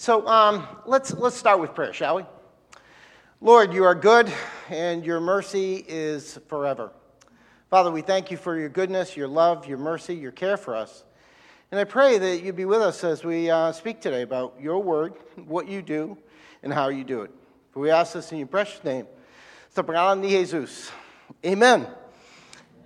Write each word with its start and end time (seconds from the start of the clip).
So 0.00 0.24
um, 0.28 0.64
let's, 0.86 1.12
let's 1.12 1.34
start 1.34 1.58
with 1.58 1.74
prayer, 1.74 1.92
shall 1.92 2.14
we? 2.14 2.24
Lord, 3.40 3.74
you 3.74 3.82
are 3.82 3.96
good, 3.96 4.32
and 4.70 5.04
your 5.04 5.18
mercy 5.18 5.84
is 5.88 6.38
forever. 6.46 6.92
Father, 7.68 7.90
we 7.90 8.00
thank 8.00 8.30
you 8.30 8.36
for 8.36 8.56
your 8.56 8.68
goodness, 8.68 9.16
your 9.16 9.26
love, 9.26 9.66
your 9.66 9.76
mercy, 9.76 10.14
your 10.14 10.30
care 10.30 10.56
for 10.56 10.76
us. 10.76 11.02
And 11.72 11.80
I 11.80 11.82
pray 11.82 12.16
that 12.16 12.44
you 12.44 12.52
be 12.52 12.64
with 12.64 12.80
us 12.80 13.02
as 13.02 13.24
we 13.24 13.50
uh, 13.50 13.72
speak 13.72 14.00
today 14.00 14.22
about 14.22 14.54
your 14.60 14.80
word, 14.80 15.14
what 15.48 15.66
you 15.66 15.82
do, 15.82 16.16
and 16.62 16.72
how 16.72 16.90
you 16.90 17.02
do 17.02 17.22
it. 17.22 17.32
For 17.72 17.80
we 17.80 17.90
ask 17.90 18.12
this 18.12 18.30
in 18.30 18.38
your 18.38 18.46
precious 18.46 18.84
name. 18.84 19.08
Pangalan 19.74 20.20
ni 20.20 20.28
Jesus. 20.28 20.92
Amen. 21.44 21.88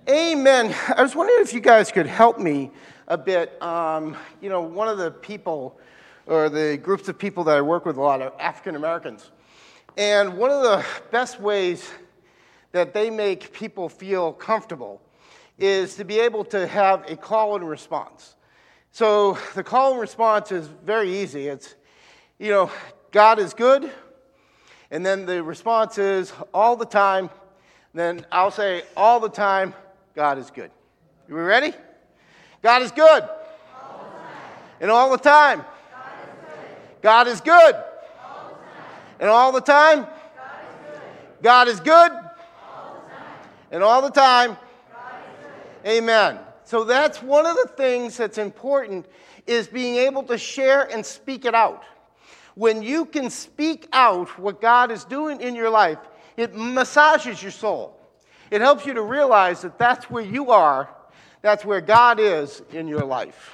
Amen. 0.09 0.75
I 0.97 1.03
was 1.03 1.15
wondering 1.15 1.41
if 1.41 1.53
you 1.53 1.59
guys 1.59 1.91
could 1.91 2.07
help 2.07 2.39
me 2.39 2.71
a 3.07 3.19
bit. 3.19 3.61
Um, 3.61 4.17
you 4.41 4.49
know, 4.49 4.61
one 4.61 4.87
of 4.87 4.97
the 4.97 5.11
people 5.11 5.79
or 6.25 6.49
the 6.49 6.77
groups 6.77 7.07
of 7.09 7.17
people 7.17 7.43
that 7.45 7.57
I 7.57 7.61
work 7.61 7.85
with 7.85 7.97
a 7.97 8.01
lot 8.01 8.21
are 8.21 8.33
African 8.39 8.75
Americans. 8.75 9.31
And 9.97 10.37
one 10.37 10.49
of 10.49 10.63
the 10.63 10.85
best 11.11 11.39
ways 11.39 11.91
that 12.71 12.93
they 12.93 13.09
make 13.09 13.53
people 13.53 13.89
feel 13.89 14.33
comfortable 14.33 15.01
is 15.59 15.95
to 15.95 16.03
be 16.03 16.19
able 16.19 16.43
to 16.45 16.65
have 16.65 17.09
a 17.09 17.15
call 17.15 17.55
and 17.55 17.67
response. 17.67 18.35
So 18.91 19.37
the 19.55 19.63
call 19.63 19.91
and 19.91 20.01
response 20.01 20.51
is 20.51 20.67
very 20.67 21.15
easy. 21.15 21.47
It's, 21.47 21.75
you 22.39 22.49
know, 22.49 22.71
God 23.11 23.39
is 23.39 23.53
good. 23.53 23.91
And 24.91 25.05
then 25.05 25.25
the 25.25 25.43
response 25.43 25.97
is 25.97 26.33
all 26.53 26.75
the 26.75 26.85
time. 26.85 27.29
Then 27.93 28.25
I'll 28.31 28.51
say 28.51 28.83
all 28.97 29.19
the 29.19 29.29
time, 29.29 29.73
God 30.15 30.37
is 30.37 30.49
good. 30.49 30.71
Are 31.29 31.35
we 31.35 31.41
ready? 31.41 31.73
God 32.61 32.81
is 32.81 32.91
good. 32.91 33.23
All 33.23 34.05
and 34.79 34.89
all 34.89 35.11
the 35.11 35.17
time. 35.17 35.63
God 37.03 37.27
is 37.27 37.41
good. 37.41 37.75
And 39.19 39.29
all 39.29 39.51
the 39.51 39.61
time, 39.61 40.07
God 41.41 41.67
is 41.67 41.79
good. 41.81 42.11
And 43.71 43.83
all 43.83 44.01
the 44.01 44.09
time, 44.09 44.55
amen. 45.85 46.39
So 46.63 46.85
that's 46.85 47.21
one 47.21 47.45
of 47.45 47.57
the 47.57 47.69
things 47.75 48.15
that's 48.15 48.37
important 48.37 49.05
is 49.45 49.67
being 49.67 49.95
able 49.97 50.23
to 50.23 50.37
share 50.37 50.89
and 50.91 51.05
speak 51.05 51.43
it 51.43 51.53
out. 51.53 51.83
When 52.55 52.81
you 52.81 53.05
can 53.05 53.29
speak 53.29 53.87
out 53.91 54.39
what 54.39 54.61
God 54.61 54.89
is 54.89 55.03
doing 55.03 55.41
in 55.41 55.55
your 55.55 55.69
life, 55.69 55.99
it 56.37 56.55
massages 56.55 57.41
your 57.41 57.51
soul. 57.51 57.99
It 58.49 58.61
helps 58.61 58.85
you 58.85 58.93
to 58.93 59.01
realize 59.01 59.61
that 59.63 59.77
that's 59.77 60.09
where 60.09 60.23
you 60.23 60.51
are, 60.51 60.87
that's 61.41 61.65
where 61.65 61.81
God 61.81 62.19
is 62.19 62.61
in 62.71 62.87
your 62.87 63.03
life. 63.03 63.51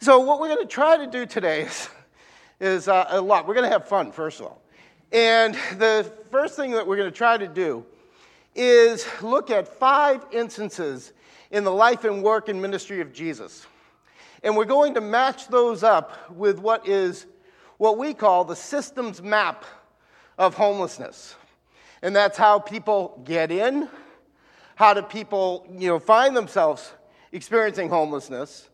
So, 0.00 0.20
what 0.20 0.40
we're 0.40 0.48
going 0.48 0.66
to 0.66 0.72
try 0.72 0.96
to 0.96 1.06
do 1.06 1.26
today 1.26 1.62
is 1.62 1.88
is 2.62 2.86
uh, 2.86 3.06
a 3.08 3.20
lot. 3.20 3.48
We're 3.48 3.54
going 3.54 3.68
to 3.68 3.72
have 3.72 3.88
fun, 3.88 4.12
first 4.12 4.38
of 4.38 4.46
all. 4.46 4.62
And 5.10 5.54
the 5.78 6.10
first 6.30 6.54
thing 6.54 6.70
that 6.70 6.86
we're 6.86 6.96
going 6.96 7.10
to 7.10 7.16
try 7.16 7.36
to 7.36 7.48
do 7.48 7.84
is 8.54 9.04
look 9.20 9.50
at 9.50 9.66
five 9.66 10.24
instances 10.30 11.12
in 11.50 11.64
the 11.64 11.72
life 11.72 12.04
and 12.04 12.22
work 12.22 12.48
and 12.48 12.62
ministry 12.62 13.00
of 13.00 13.12
Jesus. 13.12 13.66
And 14.44 14.56
we're 14.56 14.64
going 14.64 14.94
to 14.94 15.00
match 15.00 15.48
those 15.48 15.82
up 15.82 16.30
with 16.30 16.60
what 16.60 16.86
is 16.86 17.26
what 17.78 17.98
we 17.98 18.14
call 18.14 18.44
the 18.44 18.54
systems 18.54 19.20
map 19.20 19.64
of 20.38 20.54
homelessness. 20.54 21.34
And 22.00 22.14
that's 22.14 22.38
how 22.38 22.60
people 22.60 23.20
get 23.24 23.50
in, 23.50 23.88
how 24.76 24.94
do 24.94 25.02
people, 25.02 25.66
you 25.76 25.88
know, 25.88 25.98
find 25.98 26.36
themselves 26.36 26.92
experiencing 27.32 27.88
homelessness, 27.88 28.68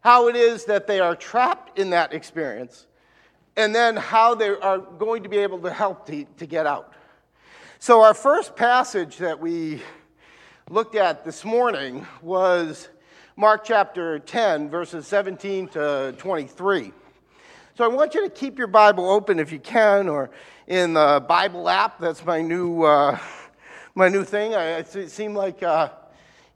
how 0.00 0.26
it 0.26 0.34
is 0.34 0.64
that 0.64 0.88
they 0.88 0.98
are 0.98 1.14
trapped 1.14 1.78
in 1.78 1.90
that 1.90 2.12
experience, 2.12 2.86
and 3.56 3.74
then 3.74 3.96
how 3.96 4.34
they 4.34 4.48
are 4.48 4.78
going 4.78 5.22
to 5.22 5.28
be 5.28 5.38
able 5.38 5.58
to 5.60 5.72
help 5.72 6.06
to, 6.06 6.24
to 6.38 6.46
get 6.46 6.66
out. 6.66 6.92
So, 7.78 8.02
our 8.02 8.14
first 8.14 8.56
passage 8.56 9.16
that 9.18 9.40
we 9.40 9.82
looked 10.68 10.94
at 10.94 11.24
this 11.24 11.44
morning 11.44 12.06
was 12.20 12.88
Mark 13.36 13.64
chapter 13.64 14.18
10, 14.18 14.68
verses 14.68 15.06
17 15.06 15.68
to 15.68 16.14
23. 16.18 16.92
So, 17.76 17.84
I 17.84 17.88
want 17.88 18.14
you 18.14 18.22
to 18.22 18.30
keep 18.30 18.58
your 18.58 18.66
Bible 18.66 19.08
open 19.08 19.38
if 19.38 19.50
you 19.50 19.58
can, 19.58 20.08
or 20.08 20.30
in 20.66 20.92
the 20.92 21.24
Bible 21.26 21.68
app. 21.68 21.98
That's 21.98 22.24
my 22.24 22.42
new, 22.42 22.82
uh, 22.82 23.18
my 23.94 24.08
new 24.08 24.24
thing. 24.24 24.54
I, 24.54 24.78
it 24.78 25.10
seemed 25.10 25.36
like 25.36 25.62
uh, 25.62 25.88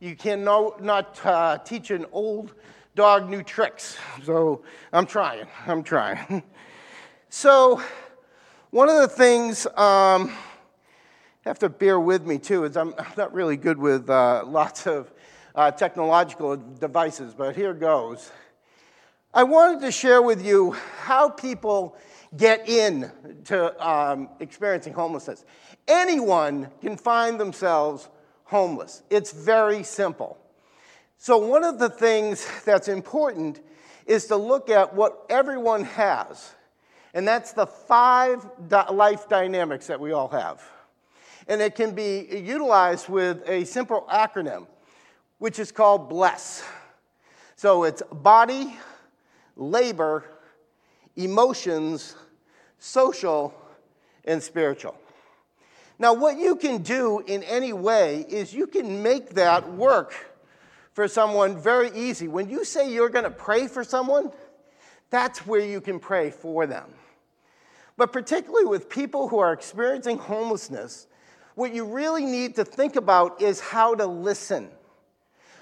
you 0.00 0.14
cannot 0.16 0.82
not 0.82 1.24
uh, 1.24 1.56
teach 1.58 1.90
an 1.90 2.04
old 2.12 2.52
dog 2.94 3.30
new 3.30 3.42
tricks. 3.42 3.96
So, 4.24 4.62
I'm 4.92 5.06
trying. 5.06 5.46
I'm 5.66 5.82
trying. 5.82 6.42
So, 7.36 7.82
one 8.70 8.88
of 8.88 9.00
the 9.00 9.08
things, 9.08 9.66
um, 9.76 10.32
have 11.44 11.58
to 11.58 11.68
bear 11.68 11.98
with 11.98 12.24
me 12.24 12.38
too, 12.38 12.62
is 12.62 12.76
I'm 12.76 12.94
not 13.16 13.34
really 13.34 13.56
good 13.56 13.76
with 13.76 14.08
uh, 14.08 14.44
lots 14.46 14.86
of 14.86 15.12
uh, 15.56 15.72
technological 15.72 16.56
devices, 16.56 17.34
but 17.34 17.56
here 17.56 17.74
goes. 17.74 18.30
I 19.34 19.42
wanted 19.42 19.80
to 19.80 19.90
share 19.90 20.22
with 20.22 20.46
you 20.46 20.76
how 21.00 21.28
people 21.28 21.96
get 22.36 22.68
in 22.68 23.10
to 23.46 23.84
um, 23.84 24.28
experiencing 24.38 24.92
homelessness. 24.92 25.44
Anyone 25.88 26.70
can 26.80 26.96
find 26.96 27.40
themselves 27.40 28.08
homeless. 28.44 29.02
It's 29.10 29.32
very 29.32 29.82
simple. 29.82 30.38
So, 31.18 31.38
one 31.38 31.64
of 31.64 31.80
the 31.80 31.90
things 31.90 32.46
that's 32.64 32.86
important 32.86 33.60
is 34.06 34.26
to 34.26 34.36
look 34.36 34.70
at 34.70 34.94
what 34.94 35.26
everyone 35.28 35.82
has 35.82 36.54
and 37.14 37.26
that's 37.26 37.52
the 37.52 37.66
five 37.66 38.44
life 38.91 39.28
dynamics 39.28 39.86
that 39.86 39.98
we 39.98 40.12
all 40.12 40.28
have. 40.28 40.60
And 41.47 41.62
it 41.62 41.76
can 41.76 41.94
be 41.94 42.26
utilized 42.30 43.08
with 43.08 43.48
a 43.48 43.64
simple 43.64 44.06
acronym, 44.12 44.66
which 45.38 45.58
is 45.58 45.70
called 45.70 46.08
BLESS. 46.08 46.64
So 47.54 47.84
it's 47.84 48.02
body, 48.10 48.76
labor, 49.56 50.25
emotions, 51.16 52.16
social, 52.78 53.54
and 54.25 54.42
spiritual. 54.42 54.96
Now, 55.98 56.14
what 56.14 56.38
you 56.38 56.56
can 56.56 56.82
do 56.82 57.20
in 57.20 57.44
any 57.44 57.72
way 57.72 58.26
is 58.28 58.52
you 58.52 58.66
can 58.66 59.02
make 59.02 59.31
that 59.31 59.70
work 59.72 60.14
for 60.92 61.06
someone 61.06 61.56
very 61.56 61.91
easy. 61.94 62.26
When 62.26 62.48
you 62.48 62.64
say 62.64 62.92
you're 62.92 63.08
going 63.08 63.25
to 63.25 63.31
pray 63.31 63.69
for 63.69 63.84
someone, 63.84 64.32
that's 65.10 65.46
where 65.46 65.64
you 65.64 65.81
can 65.81 66.00
pray 66.00 66.31
for 66.31 66.66
them. 66.66 66.91
But 67.97 68.12
particularly 68.12 68.66
with 68.66 68.88
people 68.88 69.28
who 69.28 69.38
are 69.38 69.53
experiencing 69.53 70.19
homelessness, 70.19 71.06
what 71.55 71.72
you 71.72 71.84
really 71.84 72.25
need 72.25 72.56
to 72.56 72.65
think 72.65 72.97
about 72.97 73.41
is 73.41 73.60
how 73.60 73.94
to 73.94 74.06
listen. 74.06 74.69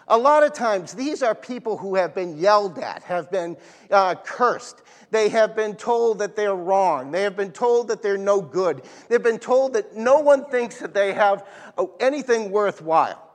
A 0.09 0.19
lot 0.19 0.43
of 0.43 0.53
times, 0.53 0.95
these 0.95 1.23
are 1.23 1.35
people 1.35 1.77
who 1.77 1.95
have 1.95 2.15
been 2.15 2.39
yelled 2.39 2.79
at, 2.79 3.03
have 3.05 3.31
been 3.31 3.57
uh, 3.91 4.15
cursed. 4.17 4.83
They 5.11 5.29
have 5.29 5.55
been 5.55 5.77
told 5.77 6.19
that 6.19 6.35
they're 6.35 6.55
wrong. 6.55 7.13
They 7.13 7.23
have 7.23 7.37
been 7.37 7.53
told 7.53 7.89
that 7.89 8.03
they're 8.03 8.19
no 8.19 8.41
good. 8.41 8.83
They've 9.09 9.23
been 9.23 9.39
told 9.39 9.75
that 9.75 9.95
no 9.95 10.21
one 10.21 10.47
thinks 10.47 10.79
that 10.81 10.95
they 10.95 11.13
have 11.13 11.47
uh, 11.79 11.87
anything 12.01 12.51
worthwhile. 12.51 13.29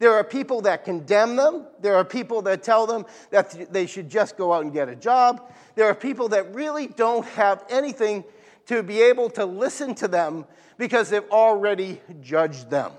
There 0.00 0.12
are 0.12 0.24
people 0.24 0.60
that 0.62 0.84
condemn 0.84 1.36
them. 1.36 1.66
There 1.80 1.94
are 1.94 2.04
people 2.04 2.42
that 2.42 2.62
tell 2.62 2.86
them 2.86 3.06
that 3.30 3.72
they 3.72 3.86
should 3.86 4.10
just 4.10 4.36
go 4.36 4.52
out 4.52 4.64
and 4.64 4.72
get 4.72 4.88
a 4.88 4.96
job. 4.96 5.52
There 5.74 5.86
are 5.86 5.94
people 5.94 6.28
that 6.28 6.54
really 6.54 6.86
don't 6.86 7.26
have 7.26 7.64
anything 7.68 8.24
to 8.66 8.82
be 8.82 9.02
able 9.02 9.30
to 9.30 9.44
listen 9.44 9.94
to 9.96 10.08
them 10.08 10.46
because 10.78 11.10
they've 11.10 11.28
already 11.30 12.00
judged 12.20 12.70
them. 12.70 12.92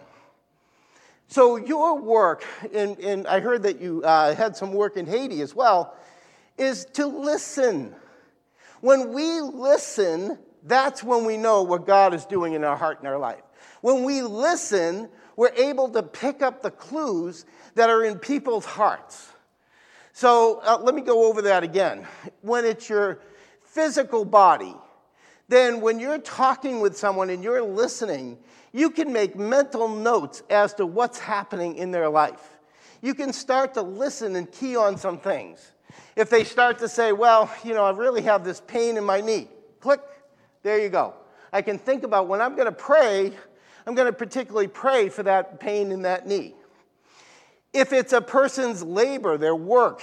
So, 1.28 1.56
your 1.56 2.00
work, 2.00 2.46
and, 2.74 3.00
and 3.00 3.28
I 3.28 3.40
heard 3.40 3.64
that 3.64 3.82
you 3.82 4.04
uh, 4.04 4.36
had 4.36 4.56
some 4.56 4.74
work 4.74 4.96
in 4.96 5.08
Haiti 5.08 5.42
as 5.42 5.56
well, 5.56 5.96
is 6.58 6.86
to 6.94 7.08
listen. 7.08 7.96
When 8.82 9.12
we 9.12 9.42
listen, 9.42 10.38
that's 10.64 11.04
when 11.04 11.26
we 11.26 11.38
know 11.38 11.64
what 11.64 11.88
God 11.88 12.14
is 12.14 12.26
doing 12.26 12.54
in 12.54 12.64
our 12.64 12.78
heart 12.78 13.00
and 13.00 13.08
our 13.08 13.18
life. 13.18 13.42
When 13.82 14.04
we 14.04 14.22
listen, 14.22 15.10
we're 15.36 15.54
able 15.56 15.90
to 15.90 16.04
pick 16.04 16.42
up 16.42 16.62
the 16.62 16.72
clues 16.72 17.46
that 17.74 17.90
are 17.90 18.04
in 18.04 18.20
people's 18.20 18.66
hearts. 18.66 19.32
So 20.16 20.62
uh, 20.64 20.80
let 20.82 20.96
me 20.96 21.02
go 21.02 21.28
over 21.28 21.42
that 21.42 21.66
again. 21.66 22.08
When 22.40 22.64
it's 22.64 22.88
your 22.88 23.20
physical 23.66 24.24
body, 24.24 24.74
then 25.50 25.82
when 25.82 26.00
you're 26.00 26.20
talking 26.20 26.80
with 26.80 26.98
someone 26.98 27.30
and 27.30 27.44
you're 27.44 27.62
listening, 27.62 28.38
you 28.72 28.92
can 28.92 29.12
make 29.12 29.36
mental 29.36 29.90
notes 29.90 30.42
as 30.50 30.74
to 30.76 30.86
what's 30.86 31.20
happening 31.20 31.76
in 31.76 31.92
their 31.92 32.08
life. 32.08 32.58
You 33.02 33.14
can 33.14 33.34
start 33.34 33.74
to 33.74 33.82
listen 33.82 34.38
and 34.38 34.50
key 34.50 34.78
on 34.78 34.96
some 34.96 35.20
things. 35.20 35.74
If 36.16 36.30
they 36.30 36.46
start 36.46 36.80
to 36.80 36.88
say, 36.88 37.12
Well, 37.12 37.54
you 37.66 37.74
know, 37.74 37.84
I 37.84 37.90
really 37.90 38.22
have 38.22 38.46
this 38.46 38.62
pain 38.62 38.96
in 38.96 39.04
my 39.04 39.20
knee, 39.20 39.50
click, 39.82 40.00
there 40.64 40.80
you 40.80 40.88
go. 40.88 41.14
I 41.52 41.62
can 41.62 41.78
think 41.78 42.04
about 42.04 42.30
when 42.30 42.40
I'm 42.40 42.56
going 42.56 42.68
to 42.68 42.72
pray, 42.72 43.34
I'm 43.86 43.96
going 43.96 44.08
to 44.08 44.18
particularly 44.18 44.70
pray 44.70 45.10
for 45.10 45.24
that 45.24 45.60
pain 45.60 45.92
in 45.92 46.04
that 46.04 46.26
knee. 46.26 46.56
If 47.76 47.94
it's 47.94 48.14
a 48.14 48.22
person's 48.22 48.82
labor, 48.82 49.38
their 49.38 49.56
work, 49.56 50.02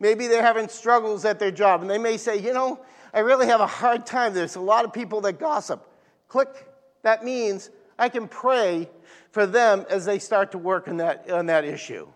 Maybe 0.00 0.26
they're 0.26 0.42
having 0.42 0.68
struggles 0.68 1.24
at 1.24 1.38
their 1.38 1.50
job, 1.50 1.82
and 1.82 1.90
they 1.90 1.98
may 1.98 2.16
say, 2.16 2.38
You 2.38 2.52
know, 2.52 2.80
I 3.12 3.20
really 3.20 3.46
have 3.46 3.60
a 3.60 3.66
hard 3.66 4.06
time. 4.06 4.34
There's 4.34 4.56
a 4.56 4.60
lot 4.60 4.84
of 4.84 4.92
people 4.92 5.20
that 5.22 5.38
gossip. 5.38 5.88
Click. 6.28 6.68
That 7.02 7.24
means 7.24 7.70
I 7.98 8.08
can 8.08 8.28
pray 8.28 8.90
for 9.30 9.46
them 9.46 9.86
as 9.88 10.04
they 10.04 10.18
start 10.18 10.52
to 10.52 10.58
work 10.58 10.88
on 10.88 10.96
that, 10.98 11.30
on 11.30 11.46
that 11.46 11.64
issue. 11.64 12.08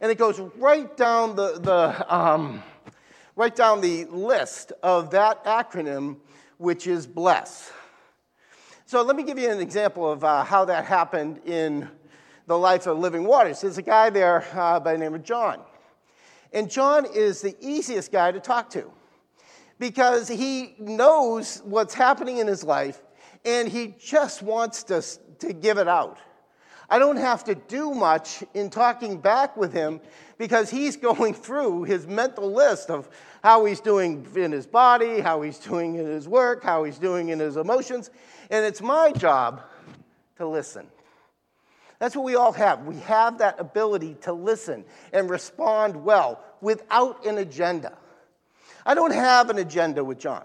And 0.00 0.10
it 0.10 0.18
goes 0.18 0.40
right 0.56 0.94
down 0.96 1.36
the, 1.36 1.58
the, 1.58 2.14
um, 2.14 2.62
right 3.36 3.54
down 3.54 3.80
the 3.80 4.04
list 4.06 4.72
of 4.82 5.10
that 5.10 5.44
acronym, 5.44 6.16
which 6.58 6.86
is 6.86 7.06
BLESS. 7.06 7.72
So 8.86 9.02
let 9.02 9.14
me 9.14 9.22
give 9.22 9.38
you 9.38 9.50
an 9.50 9.60
example 9.60 10.10
of 10.10 10.24
uh, 10.24 10.44
how 10.44 10.64
that 10.64 10.84
happened 10.84 11.40
in 11.44 11.88
the 12.50 12.58
life 12.58 12.88
of 12.88 12.98
Living 12.98 13.22
Waters. 13.22 13.60
There's 13.60 13.78
a 13.78 13.82
guy 13.82 14.10
there 14.10 14.44
uh, 14.54 14.80
by 14.80 14.94
the 14.94 14.98
name 14.98 15.14
of 15.14 15.22
John. 15.22 15.60
And 16.52 16.68
John 16.68 17.06
is 17.14 17.40
the 17.40 17.54
easiest 17.60 18.10
guy 18.10 18.32
to 18.32 18.40
talk 18.40 18.70
to 18.70 18.90
because 19.78 20.26
he 20.26 20.74
knows 20.80 21.62
what's 21.64 21.94
happening 21.94 22.38
in 22.38 22.48
his 22.48 22.64
life 22.64 23.02
and 23.44 23.68
he 23.68 23.94
just 24.00 24.42
wants 24.42 24.82
to, 24.82 25.00
to 25.38 25.52
give 25.52 25.78
it 25.78 25.86
out. 25.86 26.18
I 26.88 26.98
don't 26.98 27.18
have 27.18 27.44
to 27.44 27.54
do 27.54 27.94
much 27.94 28.42
in 28.52 28.68
talking 28.68 29.20
back 29.20 29.56
with 29.56 29.72
him 29.72 30.00
because 30.36 30.68
he's 30.70 30.96
going 31.08 31.34
through 31.34 31.84
his 31.84 32.08
mental 32.08 32.52
list 32.52 32.90
of 32.90 33.08
how 33.44 33.64
he's 33.64 33.80
doing 33.80 34.26
in 34.34 34.50
his 34.50 34.66
body, 34.66 35.20
how 35.20 35.40
he's 35.42 35.58
doing 35.58 35.94
in 35.94 36.04
his 36.04 36.26
work, 36.26 36.64
how 36.64 36.82
he's 36.82 36.98
doing 36.98 37.28
in 37.28 37.38
his 37.38 37.56
emotions. 37.56 38.10
And 38.50 38.66
it's 38.66 38.82
my 38.82 39.12
job 39.12 39.62
to 40.38 40.48
listen. 40.48 40.88
That's 42.00 42.16
what 42.16 42.24
we 42.24 42.34
all 42.34 42.52
have. 42.52 42.86
We 42.86 42.96
have 43.00 43.38
that 43.38 43.60
ability 43.60 44.16
to 44.22 44.32
listen 44.32 44.84
and 45.12 45.30
respond 45.30 45.94
well 45.94 46.42
without 46.62 47.24
an 47.26 47.38
agenda. 47.38 47.92
I 48.84 48.94
don't 48.94 49.12
have 49.12 49.50
an 49.50 49.58
agenda 49.58 50.02
with 50.02 50.18
John. 50.18 50.44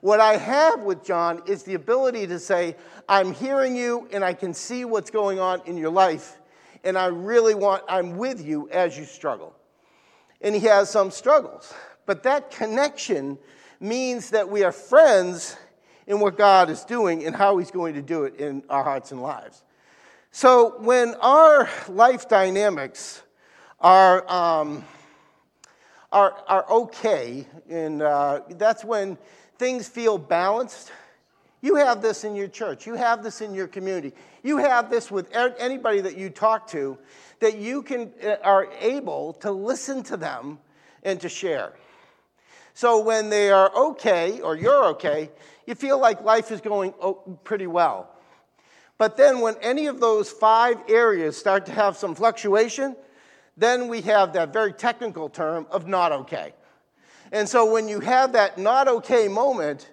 What 0.00 0.20
I 0.20 0.36
have 0.36 0.80
with 0.80 1.04
John 1.04 1.42
is 1.46 1.64
the 1.64 1.74
ability 1.74 2.28
to 2.28 2.38
say, 2.38 2.76
I'm 3.08 3.32
hearing 3.32 3.76
you 3.76 4.08
and 4.12 4.24
I 4.24 4.32
can 4.32 4.54
see 4.54 4.84
what's 4.84 5.10
going 5.10 5.40
on 5.40 5.60
in 5.66 5.76
your 5.76 5.90
life, 5.90 6.38
and 6.84 6.96
I 6.96 7.06
really 7.06 7.54
want, 7.54 7.82
I'm 7.88 8.16
with 8.16 8.44
you 8.44 8.68
as 8.70 8.96
you 8.96 9.04
struggle. 9.04 9.54
And 10.40 10.54
he 10.54 10.62
has 10.62 10.88
some 10.88 11.10
struggles. 11.10 11.74
But 12.06 12.22
that 12.24 12.52
connection 12.52 13.38
means 13.80 14.30
that 14.30 14.48
we 14.48 14.62
are 14.62 14.72
friends 14.72 15.56
in 16.06 16.20
what 16.20 16.36
God 16.36 16.70
is 16.70 16.84
doing 16.84 17.24
and 17.24 17.34
how 17.34 17.58
he's 17.58 17.70
going 17.72 17.94
to 17.94 18.02
do 18.02 18.24
it 18.24 18.36
in 18.36 18.62
our 18.68 18.84
hearts 18.84 19.10
and 19.10 19.20
lives. 19.20 19.64
So 20.34 20.76
when 20.78 21.14
our 21.16 21.68
life 21.88 22.26
dynamics 22.26 23.22
are, 23.78 24.26
um, 24.32 24.82
are, 26.10 26.34
are 26.48 26.70
okay, 26.70 27.46
and 27.68 28.00
uh, 28.00 28.40
that's 28.52 28.82
when 28.82 29.18
things 29.58 29.86
feel 29.86 30.16
balanced. 30.16 30.90
You 31.60 31.74
have 31.74 32.00
this 32.00 32.24
in 32.24 32.34
your 32.34 32.48
church. 32.48 32.86
You 32.86 32.94
have 32.94 33.22
this 33.22 33.42
in 33.42 33.54
your 33.54 33.68
community. 33.68 34.14
You 34.42 34.56
have 34.56 34.88
this 34.88 35.10
with 35.10 35.28
anybody 35.36 36.00
that 36.00 36.16
you 36.16 36.30
talk 36.30 36.66
to 36.68 36.96
that 37.40 37.58
you 37.58 37.82
can, 37.82 38.10
uh, 38.24 38.36
are 38.42 38.72
able 38.80 39.34
to 39.34 39.52
listen 39.52 40.02
to 40.04 40.16
them 40.16 40.60
and 41.02 41.20
to 41.20 41.28
share. 41.28 41.74
So 42.72 43.02
when 43.02 43.28
they 43.28 43.50
are 43.50 43.70
okay, 43.76 44.40
or 44.40 44.56
you're 44.56 44.86
okay, 44.86 45.30
you 45.66 45.74
feel 45.74 46.00
like 46.00 46.22
life 46.22 46.50
is 46.50 46.62
going 46.62 46.94
pretty 47.44 47.66
well. 47.66 48.11
But 49.02 49.16
then 49.16 49.40
when 49.40 49.56
any 49.60 49.86
of 49.86 49.98
those 49.98 50.30
five 50.30 50.80
areas 50.88 51.36
start 51.36 51.66
to 51.66 51.72
have 51.72 51.96
some 51.96 52.14
fluctuation, 52.14 52.94
then 53.56 53.88
we 53.88 54.00
have 54.02 54.34
that 54.34 54.52
very 54.52 54.72
technical 54.72 55.28
term 55.28 55.66
of 55.72 55.88
not 55.88 56.12
okay. 56.12 56.54
And 57.32 57.48
so 57.48 57.68
when 57.72 57.88
you 57.88 57.98
have 57.98 58.34
that 58.34 58.58
not 58.58 58.86
okay 58.86 59.26
moment, 59.26 59.90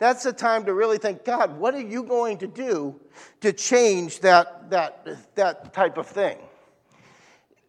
that's 0.00 0.24
the 0.24 0.32
time 0.32 0.64
to 0.64 0.74
really 0.74 0.98
think, 0.98 1.24
God, 1.24 1.56
what 1.56 1.72
are 1.72 1.80
you 1.80 2.02
going 2.02 2.38
to 2.38 2.48
do 2.48 3.00
to 3.42 3.52
change 3.52 4.18
that, 4.22 4.70
that, 4.70 5.06
that 5.36 5.72
type 5.72 5.96
of 5.96 6.08
thing? 6.08 6.38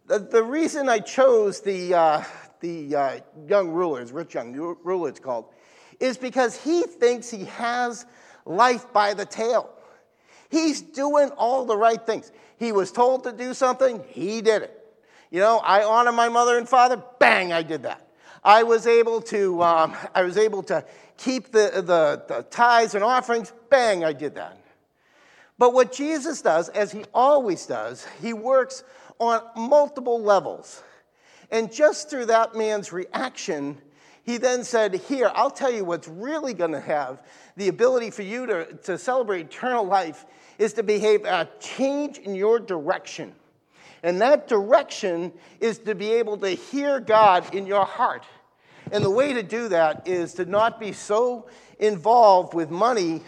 The, 0.07 0.17
the 0.17 0.43
reason 0.43 0.89
I 0.89 1.01
chose 1.01 1.61
the, 1.61 1.93
uh, 1.93 2.23
the 2.61 2.95
uh, 2.95 3.19
young 3.47 3.69
rulers, 3.69 4.11
rich 4.11 4.33
young 4.33 4.53
ruler 4.55 5.09
it's 5.09 5.19
called, 5.19 5.53
is 5.99 6.17
because 6.17 6.59
he 6.59 6.81
thinks 6.81 7.29
he 7.29 7.45
has 7.45 8.07
life 8.43 8.91
by 8.91 9.13
the 9.13 9.27
tail. 9.27 9.75
He's 10.49 10.81
doing 10.81 11.29
all 11.31 11.65
the 11.65 11.77
right 11.77 12.03
things. 12.03 12.31
He 12.57 12.71
was 12.71 12.91
told 12.91 13.23
to 13.23 13.31
do 13.31 13.53
something, 13.53 14.03
he 14.07 14.41
did 14.41 14.63
it. 14.63 14.75
You 15.31 15.39
know, 15.39 15.59
I 15.59 15.83
honor 15.83 16.11
my 16.11 16.27
mother 16.27 16.57
and 16.57 16.67
father, 16.67 17.01
bang, 17.19 17.53
I 17.53 17.61
did 17.61 17.83
that. 17.83 18.07
I 18.43 18.63
was 18.63 18.87
able 18.87 19.21
to, 19.23 19.61
um, 19.61 19.95
I 20.15 20.23
was 20.23 20.37
able 20.37 20.63
to 20.63 20.83
keep 21.17 21.51
the, 21.51 21.71
the, 21.75 22.23
the 22.27 22.45
tithes 22.49 22.95
and 22.95 23.03
offerings, 23.03 23.53
bang, 23.69 24.03
I 24.03 24.13
did 24.13 24.35
that. 24.35 24.57
But 25.57 25.73
what 25.73 25.91
Jesus 25.91 26.41
does, 26.41 26.69
as 26.69 26.91
he 26.91 27.03
always 27.13 27.65
does, 27.65 28.07
he 28.21 28.33
works 28.33 28.83
on 29.19 29.41
multiple 29.55 30.21
levels. 30.21 30.81
And 31.51 31.71
just 31.71 32.09
through 32.09 32.27
that 32.27 32.55
man's 32.55 32.93
reaction, 32.93 33.77
he 34.23 34.37
then 34.37 34.63
said, 34.63 34.95
Here, 34.95 35.31
I'll 35.33 35.51
tell 35.51 35.71
you 35.71 35.83
what's 35.83 36.07
really 36.07 36.53
going 36.53 36.71
to 36.71 36.79
have 36.79 37.21
the 37.57 37.67
ability 37.67 38.11
for 38.11 38.21
you 38.21 38.45
to, 38.45 38.65
to 38.83 38.97
celebrate 38.97 39.47
eternal 39.47 39.83
life 39.83 40.25
is 40.59 40.73
to 40.73 40.83
behave 40.83 41.25
a 41.25 41.49
change 41.59 42.19
in 42.19 42.35
your 42.35 42.59
direction. 42.59 43.33
And 44.03 44.21
that 44.21 44.47
direction 44.47 45.33
is 45.59 45.79
to 45.79 45.95
be 45.95 46.11
able 46.13 46.37
to 46.37 46.49
hear 46.49 46.99
God 46.99 47.55
in 47.55 47.65
your 47.65 47.85
heart. 47.85 48.25
And 48.91 49.03
the 49.03 49.09
way 49.09 49.33
to 49.33 49.43
do 49.43 49.69
that 49.69 50.07
is 50.07 50.33
to 50.35 50.45
not 50.45 50.79
be 50.79 50.91
so 50.91 51.47
involved 51.79 52.53
with 52.53 52.69
money, 52.69 53.23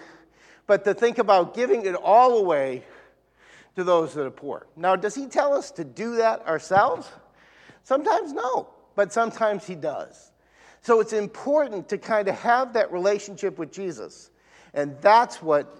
but 0.67 0.83
to 0.85 0.93
think 0.93 1.17
about 1.17 1.53
giving 1.53 1.85
it 1.85 1.95
all 1.95 2.37
away 2.37 2.83
to 3.75 3.83
those 3.83 4.13
that 4.13 4.25
are 4.25 4.31
poor. 4.31 4.67
Now, 4.75 4.95
does 4.95 5.15
he 5.15 5.27
tell 5.27 5.53
us 5.53 5.71
to 5.71 5.83
do 5.83 6.17
that 6.17 6.45
ourselves? 6.45 7.09
Sometimes 7.83 8.33
no, 8.33 8.69
but 8.95 9.13
sometimes 9.13 9.65
he 9.65 9.75
does. 9.75 10.31
So 10.81 10.99
it's 10.99 11.13
important 11.13 11.87
to 11.89 11.97
kind 11.97 12.27
of 12.27 12.35
have 12.39 12.73
that 12.73 12.91
relationship 12.91 13.57
with 13.57 13.71
Jesus. 13.71 14.30
And 14.73 14.95
that's 15.01 15.41
what 15.41 15.77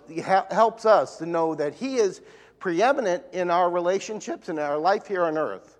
helps 0.49 0.85
us 0.85 1.17
to 1.17 1.25
know 1.25 1.55
that 1.55 1.73
He 1.75 1.95
is 1.95 2.21
preeminent 2.59 3.23
in 3.31 3.49
our 3.49 3.69
relationships 3.69 4.49
and 4.49 4.59
our 4.59 4.77
life 4.77 5.07
here 5.07 5.23
on 5.23 5.37
earth. 5.37 5.77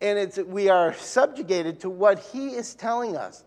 And 0.00 0.18
it's, 0.18 0.38
we 0.38 0.68
are 0.68 0.94
subjugated 0.94 1.80
to 1.80 1.90
what 1.90 2.18
He 2.18 2.48
is 2.48 2.74
telling 2.74 3.16
us 3.16 3.44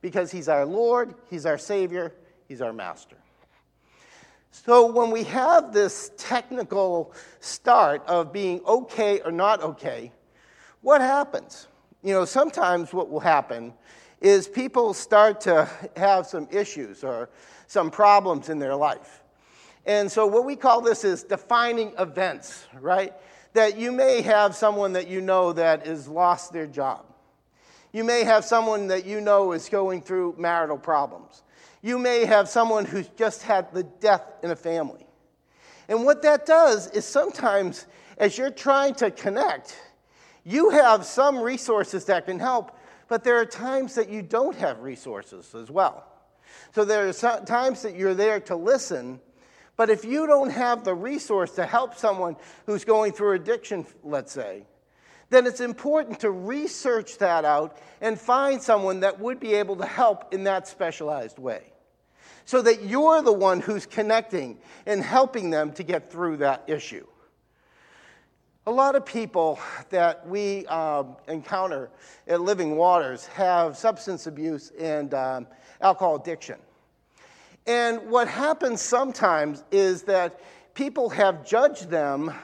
because 0.00 0.30
He's 0.30 0.48
our 0.48 0.64
Lord, 0.64 1.14
He's 1.28 1.46
our 1.46 1.58
Savior, 1.58 2.14
He's 2.48 2.62
our 2.62 2.72
Master. 2.72 3.16
So 4.50 4.90
when 4.90 5.10
we 5.10 5.24
have 5.24 5.72
this 5.72 6.12
technical 6.16 7.12
start 7.40 8.02
of 8.06 8.32
being 8.32 8.62
okay 8.66 9.20
or 9.20 9.30
not 9.30 9.62
okay, 9.62 10.12
what 10.80 11.02
happens? 11.02 11.68
You 12.02 12.14
know, 12.14 12.24
sometimes 12.24 12.94
what 12.94 13.10
will 13.10 13.20
happen 13.20 13.74
is 14.20 14.48
people 14.48 14.94
start 14.94 15.42
to 15.42 15.68
have 15.96 16.26
some 16.26 16.48
issues 16.50 17.04
or 17.04 17.28
some 17.66 17.90
problems 17.90 18.48
in 18.48 18.58
their 18.58 18.74
life. 18.74 19.22
And 19.84 20.10
so, 20.10 20.26
what 20.26 20.44
we 20.44 20.56
call 20.56 20.80
this 20.80 21.04
is 21.04 21.22
defining 21.22 21.92
events, 21.98 22.66
right? 22.80 23.12
That 23.52 23.78
you 23.78 23.92
may 23.92 24.20
have 24.22 24.56
someone 24.56 24.94
that 24.94 25.06
you 25.06 25.20
know 25.20 25.52
that 25.52 25.86
has 25.86 26.08
lost 26.08 26.52
their 26.52 26.66
job. 26.66 27.04
You 27.92 28.04
may 28.04 28.24
have 28.24 28.44
someone 28.44 28.88
that 28.88 29.06
you 29.06 29.20
know 29.20 29.52
is 29.52 29.68
going 29.68 30.02
through 30.02 30.34
marital 30.38 30.76
problems. 30.76 31.42
You 31.82 31.98
may 31.98 32.24
have 32.24 32.48
someone 32.48 32.84
who's 32.84 33.08
just 33.16 33.42
had 33.42 33.72
the 33.72 33.84
death 33.84 34.24
in 34.42 34.50
a 34.50 34.56
family. 34.56 35.06
And 35.88 36.04
what 36.04 36.22
that 36.22 36.46
does 36.46 36.90
is 36.90 37.04
sometimes, 37.04 37.86
as 38.18 38.36
you're 38.36 38.50
trying 38.50 38.94
to 38.96 39.10
connect, 39.10 39.78
you 40.44 40.70
have 40.70 41.06
some 41.06 41.38
resources 41.38 42.04
that 42.06 42.26
can 42.26 42.38
help, 42.38 42.76
but 43.08 43.22
there 43.22 43.36
are 43.36 43.46
times 43.46 43.94
that 43.94 44.08
you 44.08 44.20
don't 44.20 44.56
have 44.56 44.80
resources 44.80 45.54
as 45.54 45.70
well. 45.70 46.04
So 46.76 46.84
there 46.84 47.08
are 47.08 47.40
times 47.40 47.80
that 47.80 47.96
you're 47.96 48.12
there 48.12 48.38
to 48.40 48.54
listen, 48.54 49.18
but 49.78 49.88
if 49.88 50.04
you 50.04 50.26
don't 50.26 50.50
have 50.50 50.84
the 50.84 50.94
resource 50.94 51.52
to 51.52 51.64
help 51.64 51.94
someone 51.94 52.36
who's 52.66 52.84
going 52.84 53.12
through 53.12 53.32
addiction, 53.32 53.86
let's 54.04 54.30
say, 54.30 54.66
then 55.30 55.46
it's 55.46 55.62
important 55.62 56.20
to 56.20 56.30
research 56.30 57.16
that 57.16 57.46
out 57.46 57.78
and 58.02 58.20
find 58.20 58.62
someone 58.62 59.00
that 59.00 59.18
would 59.18 59.40
be 59.40 59.54
able 59.54 59.76
to 59.76 59.86
help 59.86 60.34
in 60.34 60.44
that 60.44 60.68
specialized 60.68 61.38
way. 61.38 61.62
So 62.44 62.60
that 62.60 62.82
you're 62.82 63.22
the 63.22 63.32
one 63.32 63.60
who's 63.60 63.86
connecting 63.86 64.58
and 64.84 65.02
helping 65.02 65.48
them 65.48 65.72
to 65.72 65.82
get 65.82 66.12
through 66.12 66.36
that 66.36 66.64
issue. 66.66 67.06
A 68.68 68.72
lot 68.72 68.96
of 68.96 69.06
people 69.06 69.60
that 69.90 70.26
we 70.28 70.66
um, 70.66 71.16
encounter 71.28 71.88
at 72.26 72.40
Living 72.40 72.74
Waters 72.74 73.24
have 73.28 73.76
substance 73.76 74.26
abuse 74.26 74.72
and 74.76 75.14
um, 75.14 75.46
alcohol 75.80 76.16
addiction. 76.16 76.58
And 77.64 78.10
what 78.10 78.26
happens 78.26 78.80
sometimes 78.80 79.62
is 79.70 80.02
that 80.04 80.40
people 80.74 81.10
have 81.10 81.46
judged 81.46 81.90
them 81.90 82.34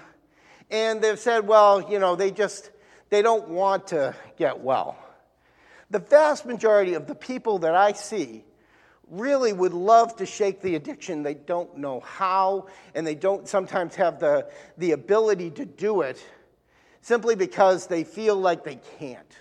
and 0.70 1.02
they've 1.02 1.18
said, 1.18 1.48
well, 1.48 1.90
you 1.90 1.98
know, 1.98 2.14
they 2.14 2.30
just, 2.30 2.70
they 3.10 3.20
don't 3.20 3.48
want 3.48 3.88
to 3.88 4.14
get 4.36 4.60
well. 4.60 4.96
the 5.92 5.98
vast 5.98 6.46
majority 6.46 6.94
of 6.94 7.06
the 7.06 7.14
people 7.14 7.58
that 7.58 7.74
I 7.74 7.92
see 7.92 8.44
really 9.12 9.52
would 9.52 9.74
love 9.74 10.16
to 10.16 10.26
shake 10.26 10.62
the 10.62 10.74
addiction. 10.74 11.22
They 11.22 11.34
don't 11.34 11.76
know 11.76 12.00
how, 12.00 12.66
and 12.94 13.06
they 13.06 13.14
don't 13.14 13.46
sometimes 13.46 13.94
have 13.96 14.18
the, 14.18 14.48
the 14.78 14.92
ability 14.92 15.50
to 15.50 15.66
do 15.66 16.00
it 16.00 16.24
simply 17.02 17.36
because 17.36 17.86
they 17.86 18.04
feel 18.04 18.36
like 18.36 18.64
they 18.64 18.80
can't. 18.98 19.36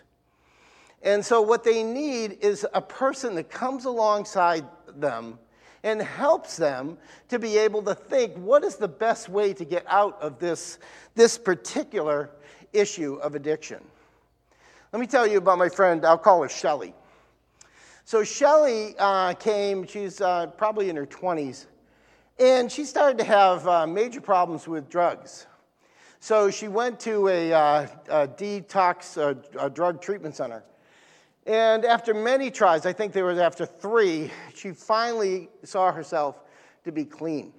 And 1.04 1.25
so, 1.25 1.42
what 1.42 1.63
they 1.63 1.84
need 1.84 2.38
is 2.42 2.66
a 2.74 2.82
person 2.82 3.34
that 3.36 3.50
comes 3.50 3.86
alongside 3.86 4.66
them 4.96 5.40
and 5.84 6.01
helps 6.01 6.58
them 6.58 6.98
to 7.30 7.40
be 7.40 7.58
able 7.58 7.82
to 7.84 7.96
think 7.96 8.36
what 8.36 8.63
is 8.63 8.75
the 8.75 8.88
best 8.88 9.30
way 9.30 9.54
to 9.54 9.66
get 9.66 9.84
out 9.88 10.22
of 10.22 10.38
this, 10.38 10.78
this 11.16 11.38
particular 11.38 12.30
issue 12.72 13.16
of 13.16 13.34
addiction. 13.34 13.84
Let 14.92 15.00
me 15.00 15.08
tell 15.08 15.25
you 15.25 15.38
about 15.38 15.58
my 15.58 15.70
friend, 15.70 16.06
I'll 16.06 16.18
call 16.18 16.44
her 16.44 16.50
Shelly. 16.50 16.94
So, 18.12 18.25
Shelly 18.25 18.94
uh, 19.00 19.36
came, 19.36 19.88
she's 19.88 20.20
uh, 20.20 20.48
probably 20.48 20.89
in 20.89 20.98
her 20.98 21.06
20s, 21.06 21.68
and 22.38 22.70
she 22.70 22.84
started 22.84 23.18
to 23.20 23.24
have 23.24 23.65
uh, 23.65 23.88
major 23.88 24.20
problems 24.20 24.68
with 24.68 24.89
drugs. 24.89 25.48
So, 26.20 26.51
she 26.51 26.68
went 26.68 27.00
to 27.00 27.30
a, 27.30 27.53
uh, 27.53 27.88
a 28.10 28.27
detox 28.27 29.18
uh, 29.18 29.36
a 29.58 29.70
drug 29.70 30.01
treatment 30.01 30.36
center. 30.36 30.62
And 31.46 31.86
after 31.86 32.13
many 32.13 32.51
tries, 32.51 32.86
I 32.86 32.91
think 32.91 33.13
there 33.13 33.24
was 33.24 33.39
after 33.39 33.65
three, 33.65 34.30
she 34.53 34.74
finally 34.74 35.48
saw 35.63 35.94
herself 35.94 36.44
to 36.84 36.91
be 36.91 37.06
clean. 37.06 37.53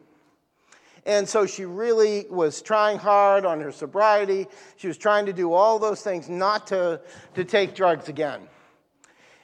And 1.07 1.27
so 1.27 1.47
she 1.47 1.65
really 1.65 2.27
was 2.29 2.61
trying 2.61 2.99
hard 2.99 3.47
on 3.47 3.59
her 3.63 3.73
sobriety. 3.73 4.49
She 4.77 4.87
was 4.87 4.99
trying 4.99 5.25
to 5.25 5.33
do 5.33 5.55
all 5.55 5.79
those 5.79 6.03
things 6.03 6.29
not 6.29 6.67
to, 6.67 7.01
to 7.37 7.43
take 7.43 7.75
drugs 7.75 8.11
again. 8.11 8.49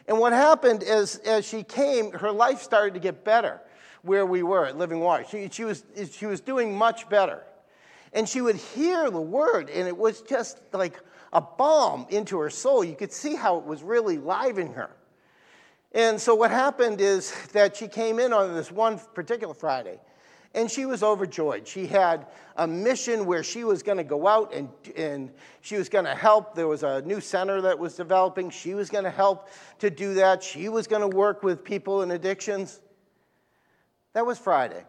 And 0.09 0.19
what 0.19 0.33
happened 0.33 0.83
is, 0.83 1.17
as 1.19 1.47
she 1.47 1.63
came, 1.63 2.13
her 2.13 2.33
life 2.33 2.63
started 2.63 2.95
to 2.95 3.01
get 3.01 3.25
better 3.25 3.61
where 4.03 4.25
we 4.25 4.43
were 4.43 4.65
at 4.65 4.79
Living 4.79 5.01
Water. 5.01 5.25
She, 5.31 5.51
she, 5.51 5.65
was, 5.65 5.85
she 6.11 6.25
was 6.25 6.41
doing 6.41 6.75
much 6.75 7.09
better. 7.11 7.43
And 8.15 8.27
she 8.27 8.41
would 8.41 8.57
hear 8.57 9.11
the 9.11 9.21
word, 9.21 9.69
and 9.69 9.87
it 9.87 9.97
was 9.97 10.23
just 10.23 10.61
like 10.73 10.99
a 11.35 11.43
balm 11.43 12.07
into 12.09 12.39
her 12.39 12.49
soul. 12.49 12.83
You 12.83 12.97
could 12.97 13.13
see 13.13 13.35
how 13.35 13.59
it 13.59 13.65
was 13.65 13.83
really 13.83 14.17
live 14.17 14.59
in 14.59 14.73
her. 14.73 14.91
And 15.93 16.19
so 16.19 16.35
what 16.35 16.51
happened 16.51 17.03
is 17.03 17.35
that 17.53 17.77
she 17.77 17.87
came 17.87 18.19
in 18.19 18.33
on 18.33 18.55
this 18.55 18.73
one 18.73 18.99
particular 19.15 19.53
Friday, 19.53 20.01
and 20.55 20.71
she 20.71 20.87
was 20.87 21.03
overjoyed. 21.03 21.69
She 21.69 21.87
had 21.87 22.27
a 22.57 22.67
mission 22.67 23.27
where 23.27 23.43
she 23.43 23.65
was 23.65 23.83
going 23.83 23.99
to 23.99 24.05
go 24.05 24.27
out 24.27 24.53
and, 24.55 24.69
and 24.97 25.31
she 25.61 25.77
was 25.77 25.89
going 25.89 26.07
to 26.07 26.15
help. 26.15 26.55
There 26.55 26.67
was 26.67 26.83
a 26.83 27.03
new 27.03 27.21
center 27.21 27.61
that 27.63 27.79
was 27.79 27.95
developing. 27.95 28.51
She 28.51 28.75
was 28.75 28.89
going 28.89 29.05
to 29.05 29.11
help 29.11 29.49
to 29.81 29.91
do 29.91 30.15
that. 30.15 30.43
She 30.43 30.69
was 30.69 30.87
going 30.87 31.09
to 31.09 31.17
work 31.17 31.43
with 31.43 31.63
people 31.63 32.03
in 32.03 32.11
addictions. 32.11 32.81
That 34.15 34.25
was 34.25 34.39
Friday. 34.39 34.85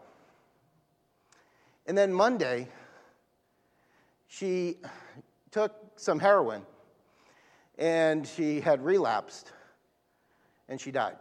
And 1.86 1.98
then 1.98 2.13
Monday, 2.13 2.68
she 4.28 4.78
took 5.51 5.75
some 5.98 6.20
heroin 6.20 6.62
and 7.78 8.25
she 8.28 8.62
had 8.62 8.84
relapsed 8.84 9.51
and 10.68 10.80
she 10.80 10.92
died. 10.92 11.18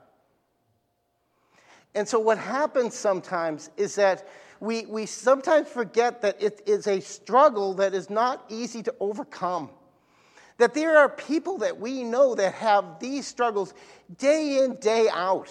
And 1.95 2.07
so, 2.07 2.19
what 2.19 2.39
happens 2.39 2.95
sometimes 2.95 3.71
is 3.77 3.95
that 3.97 4.29
we, 4.61 4.87
we 4.87 5.07
sometimes 5.07 5.69
forget 5.69 6.23
that 6.23 6.43
it 6.43 6.63
is 6.67 6.87
a 6.87 7.01
struggle 7.01 7.75
that 7.75 7.95
is 7.95 8.11
not 8.11 8.45
easy 8.49 8.83
to 8.83 8.95
overcome. 9.01 9.71
That 10.59 10.75
there 10.75 10.99
are 10.99 11.09
people 11.09 11.59
that 11.59 11.79
we 11.79 12.03
know 12.03 12.35
that 12.35 12.55
have 12.55 12.99
these 12.99 13.27
struggles 13.27 13.73
day 14.17 14.65
in, 14.65 14.77
day 14.77 15.09
out. 15.13 15.49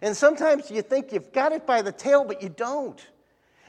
And 0.00 0.16
sometimes 0.16 0.70
you 0.70 0.82
think 0.82 1.12
you've 1.12 1.32
got 1.32 1.52
it 1.52 1.66
by 1.66 1.82
the 1.82 1.92
tail, 1.92 2.24
but 2.24 2.42
you 2.42 2.48
don't. 2.48 3.00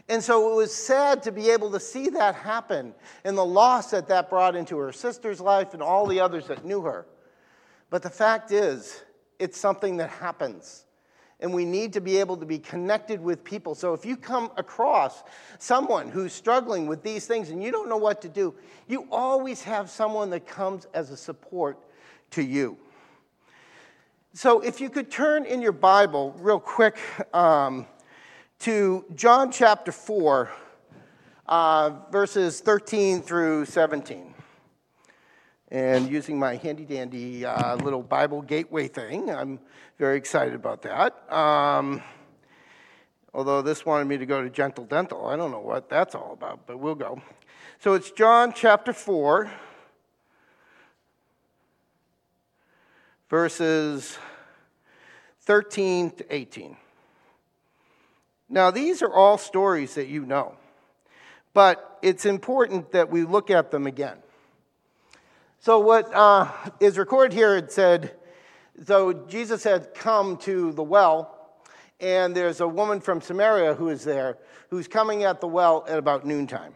And 0.09 0.23
so 0.23 0.51
it 0.51 0.55
was 0.55 0.73
sad 0.73 1.23
to 1.23 1.31
be 1.31 1.49
able 1.49 1.71
to 1.71 1.79
see 1.79 2.09
that 2.09 2.35
happen 2.35 2.93
and 3.23 3.37
the 3.37 3.45
loss 3.45 3.91
that 3.91 4.07
that 4.07 4.29
brought 4.29 4.55
into 4.55 4.77
her 4.77 4.91
sister's 4.91 5.39
life 5.39 5.73
and 5.73 5.81
all 5.81 6.07
the 6.07 6.19
others 6.19 6.47
that 6.47 6.65
knew 6.65 6.81
her. 6.81 7.05
But 7.89 8.01
the 8.01 8.09
fact 8.09 8.51
is, 8.51 9.01
it's 9.39 9.59
something 9.59 9.97
that 9.97 10.09
happens. 10.09 10.82
And 11.43 11.53
we 11.53 11.65
need 11.65 11.93
to 11.93 12.01
be 12.01 12.17
able 12.17 12.37
to 12.37 12.45
be 12.45 12.57
connected 12.57 13.21
with 13.21 13.43
people. 13.43 13.75
So 13.75 13.93
if 13.93 14.03
you 14.05 14.17
come 14.17 14.49
across 14.57 15.23
someone 15.59 16.09
who's 16.09 16.33
struggling 16.33 16.87
with 16.87 17.03
these 17.03 17.27
things 17.27 17.51
and 17.51 17.61
you 17.61 17.69
don't 17.69 17.87
know 17.87 17.97
what 17.97 18.19
to 18.23 18.29
do, 18.29 18.55
you 18.87 19.07
always 19.11 19.61
have 19.61 19.91
someone 19.91 20.31
that 20.31 20.47
comes 20.47 20.87
as 20.95 21.11
a 21.11 21.17
support 21.17 21.77
to 22.31 22.41
you. 22.41 22.77
So 24.33 24.61
if 24.61 24.81
you 24.81 24.89
could 24.89 25.11
turn 25.11 25.45
in 25.45 25.61
your 25.61 25.73
Bible 25.73 26.33
real 26.39 26.59
quick. 26.59 26.97
Um, 27.35 27.85
to 28.63 29.03
John 29.13 29.51
chapter 29.51 29.91
4, 29.91 30.49
uh, 31.47 31.91
verses 32.09 32.61
13 32.61 33.21
through 33.21 33.65
17. 33.65 34.32
And 35.73 36.07
using 36.07 36.37
my 36.37 36.55
handy 36.55 36.85
dandy 36.85 37.43
uh, 37.43 37.75
little 37.77 38.03
Bible 38.03 38.43
gateway 38.43 38.87
thing, 38.87 39.31
I'm 39.31 39.59
very 39.97 40.17
excited 40.17 40.53
about 40.53 40.83
that. 40.83 41.33
Um, 41.33 41.99
although 43.33 43.63
this 43.63 43.83
wanted 43.83 44.05
me 44.05 44.19
to 44.19 44.27
go 44.27 44.43
to 44.43 44.51
Gentle 44.51 44.85
Dental. 44.85 45.25
I 45.25 45.35
don't 45.35 45.49
know 45.49 45.61
what 45.61 45.89
that's 45.89 46.13
all 46.13 46.33
about, 46.33 46.67
but 46.67 46.77
we'll 46.77 46.93
go. 46.93 47.19
So 47.79 47.95
it's 47.95 48.11
John 48.11 48.53
chapter 48.55 48.93
4, 48.93 49.51
verses 53.27 54.19
13 55.41 56.11
to 56.11 56.35
18. 56.35 56.77
Now, 58.47 58.69
these 58.69 59.01
are 59.01 59.11
all 59.11 59.39
stories 59.39 59.95
that 59.95 60.07
you 60.07 60.23
know, 60.23 60.55
but 61.55 61.97
it's 62.03 62.27
important 62.27 62.91
that 62.91 63.09
we 63.09 63.23
look 63.23 63.49
at 63.49 63.71
them 63.71 63.87
again. 63.87 64.19
So, 65.63 65.79
what 65.79 66.13
uh, 66.13 66.51
is 66.81 66.97
recorded 66.97 67.31
here, 67.33 67.55
it 67.55 67.71
said, 67.71 68.11
so 68.85 69.13
Jesus 69.13 69.63
had 69.63 69.93
come 69.93 70.35
to 70.39 70.73
the 70.73 70.83
well, 70.83 71.55
and 72.01 72.35
there's 72.35 72.59
a 72.59 72.67
woman 72.67 72.99
from 72.99 73.21
Samaria 73.21 73.73
who 73.73 73.87
is 73.87 74.03
there 74.03 74.37
who's 74.69 74.89
coming 74.89 75.23
at 75.23 75.39
the 75.39 75.47
well 75.47 75.85
at 75.87 75.97
about 75.97 76.25
noontime. 76.25 76.73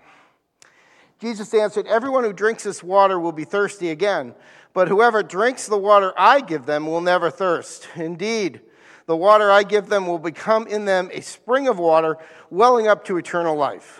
Jesus 1.19 1.53
answered, 1.53 1.85
Everyone 1.87 2.23
who 2.23 2.31
drinks 2.31 2.63
this 2.63 2.81
water 2.81 3.19
will 3.19 3.33
be 3.33 3.43
thirsty 3.43 3.89
again, 3.89 4.33
but 4.71 4.87
whoever 4.87 5.21
drinks 5.21 5.67
the 5.67 5.77
water 5.77 6.13
I 6.17 6.39
give 6.39 6.65
them 6.65 6.87
will 6.87 7.01
never 7.01 7.29
thirst. 7.29 7.89
Indeed, 7.97 8.61
the 9.05 9.17
water 9.17 9.51
I 9.51 9.63
give 9.63 9.87
them 9.87 10.07
will 10.07 10.17
become 10.17 10.65
in 10.65 10.85
them 10.85 11.09
a 11.11 11.19
spring 11.19 11.67
of 11.67 11.77
water 11.77 12.15
welling 12.49 12.87
up 12.87 13.03
to 13.07 13.17
eternal 13.17 13.57
life. 13.57 13.99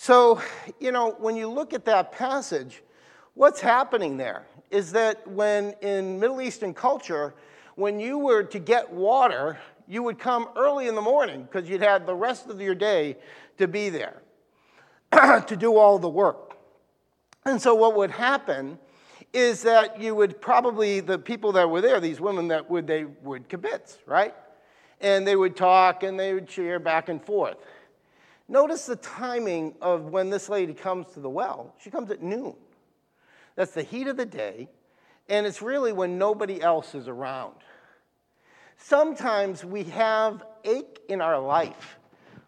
So, 0.00 0.40
you 0.78 0.92
know, 0.92 1.16
when 1.18 1.34
you 1.34 1.48
look 1.48 1.74
at 1.74 1.84
that 1.86 2.12
passage, 2.12 2.84
what's 3.34 3.60
happening 3.60 4.16
there 4.16 4.46
is 4.70 4.92
that 4.92 5.26
when 5.26 5.74
in 5.82 6.20
Middle 6.20 6.40
Eastern 6.40 6.72
culture, 6.72 7.34
when 7.74 7.98
you 7.98 8.16
were 8.16 8.44
to 8.44 8.60
get 8.60 8.88
water, 8.92 9.58
you 9.88 10.04
would 10.04 10.20
come 10.20 10.50
early 10.56 10.86
in 10.86 10.94
the 10.94 11.02
morning 11.02 11.42
because 11.42 11.68
you'd 11.68 11.82
had 11.82 12.06
the 12.06 12.14
rest 12.14 12.46
of 12.46 12.60
your 12.60 12.76
day 12.76 13.16
to 13.58 13.66
be 13.66 13.88
there 13.88 14.22
to 15.12 15.56
do 15.58 15.76
all 15.76 15.98
the 15.98 16.08
work. 16.08 16.56
And 17.44 17.60
so, 17.60 17.74
what 17.74 17.96
would 17.96 18.12
happen 18.12 18.78
is 19.32 19.62
that 19.62 20.00
you 20.00 20.14
would 20.14 20.40
probably, 20.40 21.00
the 21.00 21.18
people 21.18 21.50
that 21.52 21.68
were 21.68 21.80
there, 21.80 21.98
these 21.98 22.20
women 22.20 22.46
that 22.48 22.70
would, 22.70 22.86
they 22.86 23.04
would 23.04 23.48
kibitz, 23.48 23.96
right? 24.06 24.32
and 25.00 25.26
they 25.26 25.36
would 25.36 25.56
talk 25.56 26.02
and 26.02 26.18
they 26.18 26.34
would 26.34 26.48
cheer 26.48 26.78
back 26.78 27.08
and 27.08 27.24
forth. 27.24 27.56
Notice 28.48 28.86
the 28.86 28.96
timing 28.96 29.74
of 29.82 30.06
when 30.06 30.30
this 30.30 30.48
lady 30.48 30.72
comes 30.72 31.08
to 31.12 31.20
the 31.20 31.28
well. 31.28 31.74
She 31.82 31.90
comes 31.90 32.10
at 32.10 32.22
noon. 32.22 32.54
That's 33.56 33.72
the 33.72 33.82
heat 33.82 34.06
of 34.06 34.16
the 34.16 34.24
day, 34.24 34.68
and 35.28 35.46
it's 35.46 35.60
really 35.60 35.92
when 35.92 36.16
nobody 36.16 36.62
else 36.62 36.94
is 36.94 37.08
around. 37.08 37.54
Sometimes 38.78 39.64
we 39.64 39.84
have 39.84 40.44
ache 40.64 41.00
in 41.08 41.20
our 41.20 41.38
life 41.38 41.98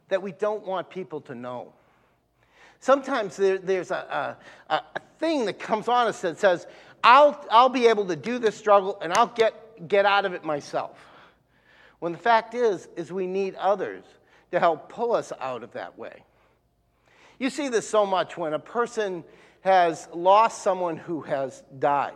that 0.09 0.23
we 0.23 0.33
don't 0.33 0.65
want 0.67 0.89
people 0.89 1.21
to 1.23 1.35
know. 1.35 1.73
Sometimes 2.79 3.37
there, 3.37 3.59
there's 3.59 3.91
a, 3.91 4.37
a, 4.71 4.75
a, 4.75 5.01
thing 5.19 5.45
that 5.45 5.59
comes 5.59 5.87
on 5.87 6.07
us 6.07 6.21
that 6.23 6.39
says, 6.39 6.67
I'll, 7.05 7.45
I'll 7.51 7.69
be 7.69 7.87
able 7.89 8.07
to 8.07 8.17
do 8.17 8.39
this 8.39 8.57
struggle 8.57 8.99
and 9.03 9.13
I'll 9.13 9.27
get, 9.27 9.87
get 9.87 10.07
out 10.07 10.25
of 10.25 10.33
it 10.33 10.45
myself. 10.45 10.99
When 11.99 12.13
the 12.13 12.19
fact 12.19 12.55
is, 12.55 12.89
is 12.97 13.13
we 13.13 13.27
need 13.27 13.55
others 13.57 14.05
to 14.53 14.61
help 14.61 14.89
pull 14.89 15.13
us 15.13 15.33
out 15.41 15.63
of 15.63 15.73
that 15.73 15.99
way. 15.99 16.25
You 17.39 17.51
see 17.51 17.69
this 17.69 17.89
so 17.89 18.05
much 18.05 18.37
when 18.37 18.53
a 18.53 18.59
person 18.59 19.25
has 19.63 20.09
lost 20.13 20.63
someone 20.63 20.97
who 20.97 21.23
has 21.23 21.63
died. 21.79 22.15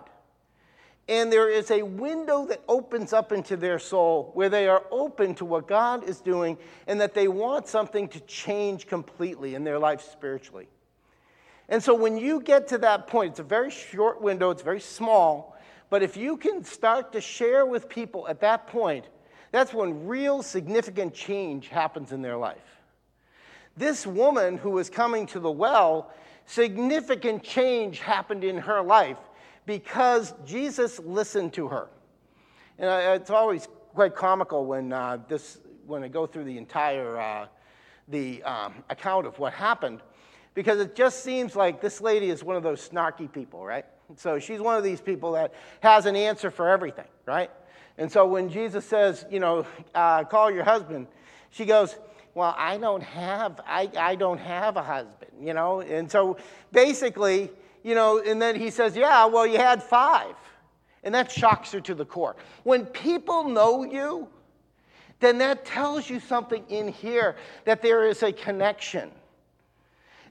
And 1.06 1.30
there 1.30 1.50
is 1.50 1.70
a 1.70 1.82
window 1.82 2.46
that 2.46 2.62
opens 2.66 3.12
up 3.12 3.30
into 3.30 3.56
their 3.56 3.78
soul 3.78 4.30
where 4.32 4.48
they 4.48 4.68
are 4.68 4.82
open 4.90 5.34
to 5.36 5.44
what 5.44 5.68
God 5.68 6.08
is 6.08 6.20
doing 6.20 6.56
and 6.86 7.00
that 7.00 7.12
they 7.12 7.28
want 7.28 7.68
something 7.68 8.08
to 8.08 8.20
change 8.20 8.86
completely 8.86 9.54
in 9.54 9.64
their 9.64 9.78
life 9.78 10.00
spiritually. 10.00 10.68
And 11.68 11.82
so 11.82 11.94
when 11.94 12.16
you 12.16 12.40
get 12.40 12.68
to 12.68 12.78
that 12.78 13.06
point, 13.06 13.32
it's 13.32 13.40
a 13.40 13.44
very 13.44 13.70
short 13.70 14.20
window, 14.20 14.50
it's 14.50 14.62
very 14.62 14.80
small, 14.80 15.58
but 15.90 16.02
if 16.02 16.16
you 16.16 16.36
can 16.36 16.64
start 16.64 17.12
to 17.12 17.20
share 17.20 17.66
with 17.66 17.88
people 17.88 18.26
at 18.28 18.40
that 18.40 18.66
point, 18.66 19.06
that's 19.54 19.72
when 19.72 20.08
real 20.08 20.42
significant 20.42 21.14
change 21.14 21.68
happens 21.68 22.10
in 22.10 22.22
their 22.22 22.36
life. 22.36 22.80
This 23.76 24.04
woman 24.04 24.56
who 24.56 24.70
was 24.70 24.90
coming 24.90 25.26
to 25.28 25.38
the 25.38 25.50
well, 25.50 26.10
significant 26.44 27.44
change 27.44 28.00
happened 28.00 28.42
in 28.42 28.58
her 28.58 28.82
life 28.82 29.18
because 29.64 30.34
Jesus 30.44 30.98
listened 30.98 31.52
to 31.52 31.68
her. 31.68 31.88
And 32.80 32.90
it's 33.20 33.30
always 33.30 33.68
quite 33.94 34.16
comical 34.16 34.66
when, 34.66 34.92
uh, 34.92 35.18
this, 35.28 35.60
when 35.86 36.02
I 36.02 36.08
go 36.08 36.26
through 36.26 36.44
the 36.44 36.58
entire 36.58 37.16
uh, 37.16 37.46
the, 38.08 38.42
um, 38.42 38.74
account 38.90 39.24
of 39.24 39.38
what 39.38 39.52
happened 39.52 40.00
because 40.54 40.80
it 40.80 40.96
just 40.96 41.22
seems 41.22 41.54
like 41.54 41.80
this 41.80 42.00
lady 42.00 42.28
is 42.28 42.42
one 42.42 42.56
of 42.56 42.64
those 42.64 42.88
snarky 42.88 43.30
people, 43.30 43.64
right? 43.64 43.84
So 44.16 44.40
she's 44.40 44.58
one 44.58 44.76
of 44.76 44.82
these 44.82 45.00
people 45.00 45.30
that 45.32 45.54
has 45.78 46.06
an 46.06 46.16
answer 46.16 46.50
for 46.50 46.68
everything, 46.68 47.06
right? 47.24 47.52
And 47.96 48.10
so 48.10 48.26
when 48.26 48.48
Jesus 48.48 48.84
says, 48.84 49.24
you 49.30 49.40
know, 49.40 49.66
uh, 49.94 50.24
call 50.24 50.50
your 50.50 50.64
husband, 50.64 51.06
she 51.50 51.64
goes, 51.64 51.96
well, 52.34 52.54
I 52.58 52.76
don't 52.78 53.02
have, 53.02 53.60
I, 53.66 53.88
I 53.96 54.14
don't 54.16 54.38
have 54.38 54.76
a 54.76 54.82
husband, 54.82 55.30
you 55.40 55.54
know? 55.54 55.80
And 55.80 56.10
so 56.10 56.36
basically, 56.72 57.50
you 57.84 57.94
know, 57.94 58.20
and 58.20 58.42
then 58.42 58.56
he 58.56 58.70
says, 58.70 58.96
yeah, 58.96 59.26
well, 59.26 59.46
you 59.46 59.58
had 59.58 59.82
five. 59.82 60.34
And 61.04 61.14
that 61.14 61.30
shocks 61.30 61.70
her 61.72 61.80
to 61.82 61.94
the 61.94 62.04
core. 62.04 62.34
When 62.64 62.86
people 62.86 63.44
know 63.44 63.84
you, 63.84 64.28
then 65.20 65.38
that 65.38 65.64
tells 65.64 66.10
you 66.10 66.18
something 66.18 66.64
in 66.68 66.88
here 66.88 67.36
that 67.64 67.82
there 67.82 68.06
is 68.06 68.22
a 68.22 68.32
connection. 68.32 69.10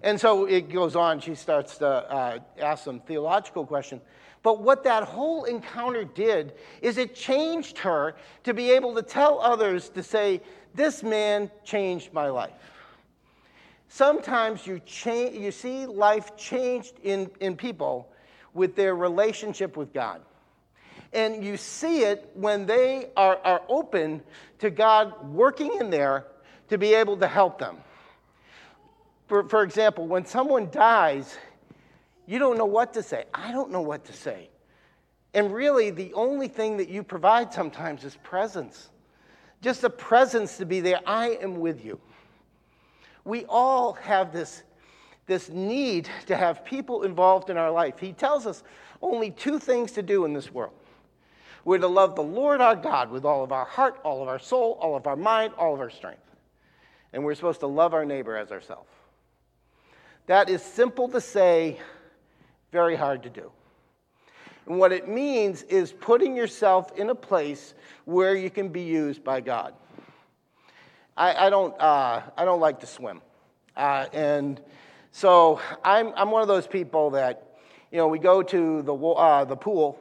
And 0.01 0.19
so 0.19 0.45
it 0.45 0.69
goes 0.69 0.97
on. 0.97 1.21
She 1.21 1.35
starts 1.35 1.77
to 1.77 1.87
uh, 1.87 2.39
ask 2.59 2.83
some 2.83 2.99
theological 2.99 3.65
questions. 3.65 4.01
But 4.43 4.61
what 4.61 4.83
that 4.83 5.03
whole 5.03 5.45
encounter 5.45 6.03
did 6.03 6.53
is 6.81 6.97
it 6.97 7.15
changed 7.15 7.77
her 7.79 8.15
to 8.43 8.53
be 8.53 8.71
able 8.71 8.93
to 8.95 9.01
tell 9.01 9.39
others 9.39 9.89
to 9.89 10.03
say, 10.03 10.41
This 10.75 11.01
man 11.01 11.49
changed 11.63 12.13
my 12.13 12.27
life. 12.27 12.51
Sometimes 13.87 14.67
you, 14.67 14.81
you 15.05 15.51
see 15.51 15.85
life 15.85 16.35
changed 16.35 16.95
in, 17.03 17.29
in 17.39 17.55
people 17.55 18.09
with 18.53 18.75
their 18.75 18.95
relationship 18.95 19.77
with 19.77 19.93
God. 19.93 20.21
And 21.13 21.43
you 21.43 21.57
see 21.57 22.01
it 22.01 22.29
when 22.33 22.65
they 22.65 23.11
are, 23.15 23.39
are 23.45 23.61
open 23.69 24.21
to 24.59 24.69
God 24.71 25.29
working 25.29 25.77
in 25.79 25.89
there 25.89 26.25
to 26.69 26.77
be 26.77 26.95
able 26.95 27.17
to 27.17 27.27
help 27.27 27.59
them. 27.59 27.77
For, 29.27 29.47
for 29.47 29.63
example, 29.63 30.07
when 30.07 30.25
someone 30.25 30.69
dies, 30.71 31.37
you 32.25 32.39
don't 32.39 32.57
know 32.57 32.65
what 32.65 32.93
to 32.93 33.03
say. 33.03 33.25
I 33.33 33.51
don't 33.51 33.71
know 33.71 33.81
what 33.81 34.05
to 34.05 34.13
say. 34.13 34.49
And 35.33 35.53
really, 35.53 35.89
the 35.89 36.13
only 36.13 36.47
thing 36.47 36.77
that 36.77 36.89
you 36.89 37.03
provide 37.03 37.51
sometimes 37.53 38.03
is 38.03 38.15
presence. 38.23 38.89
Just 39.61 39.83
a 39.83 39.89
presence 39.89 40.57
to 40.57 40.65
be 40.65 40.79
there. 40.79 40.99
I 41.05 41.37
am 41.41 41.59
with 41.59 41.83
you. 41.83 41.99
We 43.25 43.45
all 43.45 43.93
have 43.93 44.31
this, 44.31 44.63
this 45.25 45.49
need 45.49 46.09
to 46.27 46.35
have 46.35 46.65
people 46.65 47.03
involved 47.03 47.49
in 47.49 47.57
our 47.57 47.71
life. 47.71 47.97
He 47.99 48.13
tells 48.13 48.45
us 48.45 48.63
only 49.01 49.31
two 49.31 49.59
things 49.59 49.93
to 49.93 50.01
do 50.01 50.25
in 50.25 50.33
this 50.33 50.51
world. 50.51 50.73
We're 51.65 51.77
to 51.77 51.87
love 51.87 52.15
the 52.15 52.23
Lord 52.23 52.59
our 52.59 52.75
God 52.75 53.09
with 53.09 53.23
all 53.23 53.43
of 53.43 53.51
our 53.51 53.65
heart, 53.65 53.99
all 54.03 54.21
of 54.21 54.27
our 54.27 54.39
soul, 54.39 54.77
all 54.81 54.95
of 54.95 55.07
our 55.07 55.15
mind, 55.15 55.53
all 55.57 55.73
of 55.73 55.79
our 55.79 55.89
strength. 55.89 56.19
And 57.13 57.23
we're 57.23 57.35
supposed 57.35 57.61
to 57.61 57.67
love 57.67 57.93
our 57.93 58.05
neighbor 58.05 58.35
as 58.35 58.51
ourselves. 58.51 58.89
That 60.25 60.49
is 60.49 60.61
simple 60.61 61.07
to 61.09 61.21
say, 61.21 61.79
very 62.73 62.95
hard 62.95 63.21
to 63.21 63.29
do. 63.29 63.51
And 64.65 64.79
what 64.79 64.91
it 64.91 65.07
means 65.07 65.61
is 65.63 65.93
putting 65.93 66.35
yourself 66.35 66.97
in 66.97 67.11
a 67.11 67.15
place 67.15 67.75
where 68.05 68.35
you 68.35 68.49
can 68.49 68.69
be 68.69 68.81
used 68.81 69.23
by 69.23 69.41
God. 69.41 69.75
I, 71.15 71.45
I 71.45 71.49
don't, 71.51 71.79
uh, 71.79 72.21
I 72.35 72.45
don't 72.45 72.59
like 72.59 72.79
to 72.79 72.87
swim. 72.87 73.21
Uh, 73.77 74.07
and 74.11 74.59
so 75.11 75.61
I'm, 75.83 76.13
I'm 76.15 76.31
one 76.31 76.41
of 76.41 76.47
those 76.47 76.65
people 76.65 77.11
that, 77.11 77.59
you 77.91 77.99
know, 77.99 78.07
we 78.07 78.17
go 78.17 78.41
to 78.41 78.81
the, 78.81 78.95
uh, 78.95 79.45
the 79.45 79.55
pool, 79.55 79.99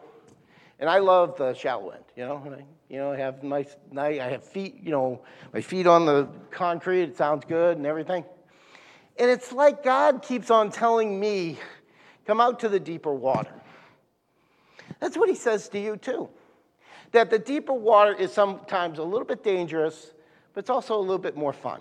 and 0.81 0.89
I 0.89 0.99
love 0.99 1.37
the 1.37 1.53
shallow 1.53 1.91
end, 1.91 2.05
you 2.17 2.25
know, 2.25 2.43
I, 2.47 2.65
you 2.89 2.99
know, 2.99 3.13
have 3.13 3.43
nice, 3.43 3.77
nice, 3.91 4.19
I 4.19 4.29
have 4.31 4.45
feet, 4.45 4.81
you 4.83 4.91
know, 4.91 5.21
my 5.53 5.61
feet 5.61 5.87
on 5.87 6.07
the 6.07 6.29
concrete, 6.51 7.03
it 7.03 7.17
sounds 7.19 7.45
good 7.47 7.77
and 7.77 7.87
everything. 7.87 8.25
And 9.19 9.31
it's 9.31 9.53
like 9.53 9.83
God 9.83 10.23
keeps 10.23 10.51
on 10.51 10.71
telling 10.71 11.21
me, 11.21 11.59
Come 12.27 12.41
out 12.41 12.61
to 12.61 12.69
the 12.69 12.81
deeper 12.81 13.13
water. 13.13 13.53
That's 15.01 15.17
what 15.17 15.29
he 15.29 15.35
says 15.35 15.69
to 15.71 15.79
you, 15.79 15.97
too. 15.97 16.29
That 17.13 17.31
the 17.31 17.39
deeper 17.39 17.73
water 17.73 18.15
is 18.15 18.33
sometimes 18.33 18.99
a 18.99 19.03
little 19.03 19.27
bit 19.27 19.43
dangerous, 19.43 20.13
but 20.55 20.61
it's 20.61 20.71
also 20.71 20.97
a 20.97 21.01
little 21.01 21.19
bit 21.19 21.37
more 21.37 21.53
fun. 21.53 21.81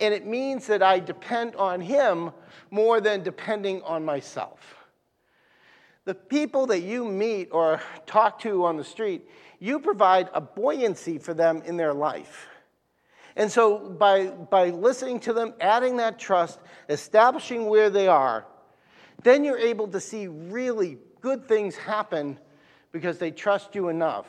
And 0.00 0.12
it 0.12 0.26
means 0.26 0.66
that 0.66 0.82
I 0.82 0.98
depend 0.98 1.56
on 1.56 1.80
him 1.80 2.32
more 2.70 3.00
than 3.00 3.22
depending 3.22 3.82
on 3.82 4.04
myself. 4.04 4.86
The 6.04 6.14
people 6.14 6.66
that 6.66 6.80
you 6.80 7.04
meet 7.04 7.48
or 7.50 7.80
talk 8.06 8.38
to 8.40 8.64
on 8.64 8.76
the 8.76 8.84
street, 8.84 9.28
you 9.58 9.80
provide 9.80 10.28
a 10.34 10.40
buoyancy 10.40 11.18
for 11.18 11.34
them 11.34 11.62
in 11.64 11.76
their 11.76 11.94
life. 11.94 12.48
And 13.34 13.50
so, 13.50 13.78
by, 13.78 14.28
by 14.28 14.70
listening 14.70 15.20
to 15.20 15.32
them, 15.32 15.52
adding 15.60 15.96
that 15.98 16.18
trust, 16.18 16.58
establishing 16.88 17.66
where 17.66 17.90
they 17.90 18.08
are, 18.08 18.46
then 19.22 19.44
you're 19.44 19.58
able 19.58 19.88
to 19.88 20.00
see 20.00 20.26
really 20.26 20.98
good 21.20 21.48
things 21.48 21.76
happen 21.76 22.38
because 22.92 23.18
they 23.18 23.30
trust 23.30 23.74
you 23.74 23.88
enough 23.88 24.26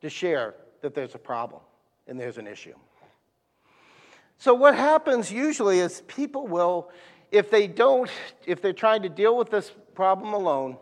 to 0.00 0.08
share 0.08 0.54
that 0.80 0.94
there's 0.94 1.14
a 1.14 1.18
problem 1.18 1.60
and 2.06 2.18
there's 2.18 2.38
an 2.38 2.46
issue. 2.46 2.74
So, 4.38 4.52
what 4.54 4.74
happens 4.74 5.32
usually 5.32 5.78
is 5.78 6.02
people 6.02 6.46
will, 6.46 6.90
if 7.30 7.50
they 7.50 7.66
don't, 7.66 8.10
if 8.46 8.60
they're 8.60 8.72
trying 8.72 9.02
to 9.02 9.08
deal 9.08 9.36
with 9.36 9.50
this 9.50 9.72
problem 9.94 10.34
alone 10.34 10.76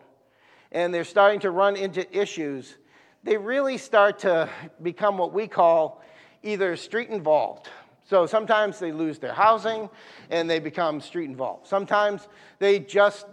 and 0.73 0.93
they're 0.93 1.05
starting 1.05 1.41
to 1.41 1.51
run 1.51 1.77
into 1.77 2.05
issues, 2.17 2.77
they 3.23 3.37
really 3.37 3.79
start 3.79 4.21
to 4.21 4.49
become 4.83 5.19
what 5.19 5.33
we 5.33 5.47
call 5.47 6.03
either 6.43 6.77
street 6.77 7.09
involved 7.09 7.69
so 8.05 8.27
sometimes 8.27 8.79
they 8.79 8.93
lose 8.93 9.19
their 9.19 9.33
housing 9.33 9.89
and 10.31 10.49
they 10.49 10.59
become 10.59 11.01
street 11.01 11.27
involved. 11.29 11.67
Sometimes 11.67 12.29
they 12.59 12.79
just 12.79 13.27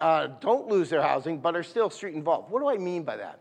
uh, 0.00 0.28
don't 0.40 0.68
lose 0.68 0.90
their 0.90 1.02
housing 1.02 1.38
but 1.38 1.54
are 1.54 1.62
still 1.62 1.90
street 1.90 2.14
involved. 2.14 2.50
What 2.50 2.60
do 2.60 2.68
I 2.68 2.76
mean 2.76 3.02
by 3.02 3.16
that? 3.16 3.40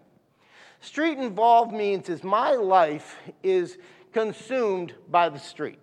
Street 0.82 1.18
involved 1.18 1.72
means 1.72 2.10
is 2.10 2.24
my 2.24 2.52
life 2.52 3.18
is 3.42 3.78
consumed 4.12 4.94
by 5.10 5.30
the 5.30 5.40
street. 5.40 5.80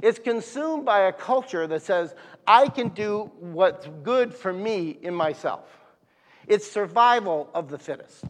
It's 0.00 0.18
consumed 0.18 0.84
by 0.84 1.00
a 1.02 1.12
culture 1.12 1.66
that 1.66 1.82
says 1.82 2.14
I 2.46 2.68
can 2.68 2.88
do 2.88 3.30
what's 3.40 3.88
good 4.02 4.34
for 4.34 4.52
me 4.52 4.98
in 5.02 5.14
myself. 5.14 5.68
It's 6.46 6.70
survival 6.70 7.50
of 7.54 7.68
the 7.68 7.78
fittest. 7.78 8.24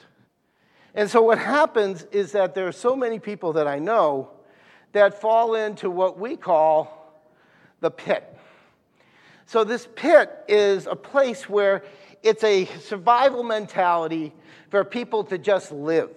And 0.95 1.11
so 1.11 1.23
what 1.23 1.39
happens 1.39 2.07
is 2.13 2.33
that 2.33 2.55
there 2.55 2.69
are 2.69 2.73
so 2.73 2.95
many 2.95 3.19
people 3.19 3.55
that 3.55 3.67
I 3.67 3.79
know 3.79 4.31
that 4.93 5.21
fall 5.21 5.55
into 5.55 5.91
what 5.91 6.19
we 6.19 6.37
call 6.37 7.13
the 7.81 7.91
pit. 7.91 8.29
So, 9.47 9.65
this 9.65 9.89
pit 9.97 10.31
is 10.49 10.87
a 10.87 10.97
place 10.97 11.49
where 11.49 11.83
it's 12.23 12.45
a 12.45 12.67
survival 12.81 13.43
mentality 13.43 14.33
for 14.71 14.85
people 14.85 15.25
to 15.25 15.39
just 15.39 15.73
live. 15.73 16.11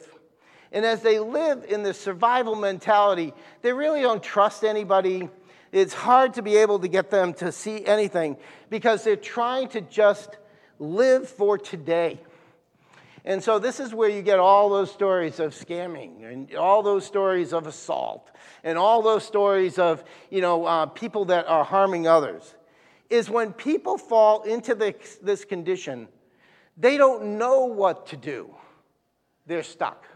And 0.71 0.85
as 0.85 1.01
they 1.01 1.19
live 1.19 1.65
in 1.65 1.83
this 1.83 1.99
survival 1.99 2.55
mentality, 2.55 3.33
they 3.61 3.73
really 3.73 4.01
don't 4.01 4.21
trust 4.21 4.63
anybody. 4.63 5.29
It's 5.71 5.93
hard 5.93 6.33
to 6.35 6.41
be 6.41 6.57
able 6.57 6.79
to 6.79 6.87
get 6.87 7.09
them 7.09 7.33
to 7.35 7.51
see 7.51 7.85
anything 7.85 8.37
because 8.69 9.03
they're 9.03 9.15
trying 9.15 9.69
to 9.69 9.81
just 9.81 10.37
live 10.79 11.27
for 11.27 11.57
today. 11.57 12.19
And 13.25 13.43
so 13.43 13.57
this 13.57 13.79
is 13.79 13.91
where 13.91 14.07
you 14.07 14.21
get 14.21 14.37
all 14.37 14.69
those 14.69 14.91
stories 14.91 15.39
of 15.39 15.55
scamming 15.55 16.31
and 16.31 16.53
all 16.55 16.83
those 16.83 17.03
stories 17.03 17.53
of 17.53 17.65
assault 17.65 18.29
and 18.63 18.77
all 18.77 19.01
those 19.01 19.25
stories 19.25 19.79
of, 19.79 20.03
you 20.29 20.41
know, 20.41 20.65
uh, 20.65 20.85
people 20.85 21.25
that 21.25 21.47
are 21.47 21.63
harming 21.63 22.07
others. 22.07 22.55
Is 23.09 23.29
when 23.29 23.51
people 23.53 23.97
fall 23.97 24.43
into 24.43 24.75
this, 24.75 25.17
this 25.21 25.43
condition, 25.43 26.07
they 26.77 26.97
don't 26.97 27.37
know 27.37 27.65
what 27.65 28.07
to 28.07 28.17
do. 28.17 28.53
They're 29.47 29.63
stuck. 29.63 30.07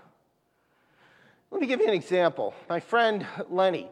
Let 1.52 1.62
me 1.62 1.67
give 1.67 1.80
you 1.80 1.88
an 1.88 1.93
example. 1.93 2.54
My 2.67 2.80
friend 2.80 3.26
Lenny, 3.50 3.88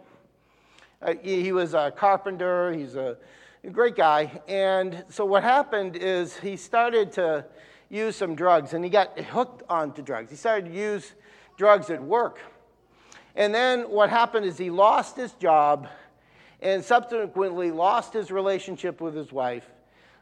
uh, 1.01 1.15
he, 1.21 1.41
he, 1.41 1.51
was 1.51 1.73
a 1.73 1.91
carpenter, 1.95 2.71
he's 2.73 2.95
a, 2.95 3.17
a 3.63 3.69
great 3.69 3.95
guy. 3.95 4.41
And 4.47 5.03
so 5.10 5.25
what 5.25 5.43
happened 5.43 5.95
is 5.95 6.38
he 6.38 6.56
started 6.56 7.12
to 7.13 7.45
use 7.89 8.15
some 8.15 8.36
drugs 8.36 8.73
and 8.73 8.84
he 8.84 8.89
got 8.89 9.19
hooked 9.19 9.63
onto 9.69 10.02
drugs. 10.02 10.30
He 10.30 10.36
started 10.36 10.71
to 10.71 10.78
use 10.78 11.13
drugs 11.58 11.89
at 11.89 12.02
work. 12.02 12.39
And 13.36 13.54
then 13.54 13.84
what 13.84 14.10
happened 14.10 14.45
is 14.45 14.58
he 14.58 14.69
lost 14.69 15.15
his 15.15 15.32
job 15.34 15.88
and 16.62 16.84
subsequently 16.84 17.71
lost 17.71 18.13
his 18.13 18.32
relationship 18.32 19.00
with 19.00 19.15
his 19.15 19.32
wife, 19.32 19.69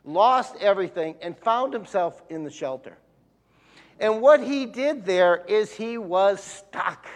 lost 0.03 0.55
everything, 0.59 1.15
and 1.21 1.37
found 1.37 1.73
himself 1.73 2.21
in 2.29 2.43
the 2.43 2.51
shelter. 2.51 2.97
And 3.99 4.21
what 4.21 4.43
he 4.43 4.65
did 4.65 5.05
there 5.05 5.43
is 5.47 5.71
he 5.71 5.97
was 5.97 6.43
stuck. 6.43 7.07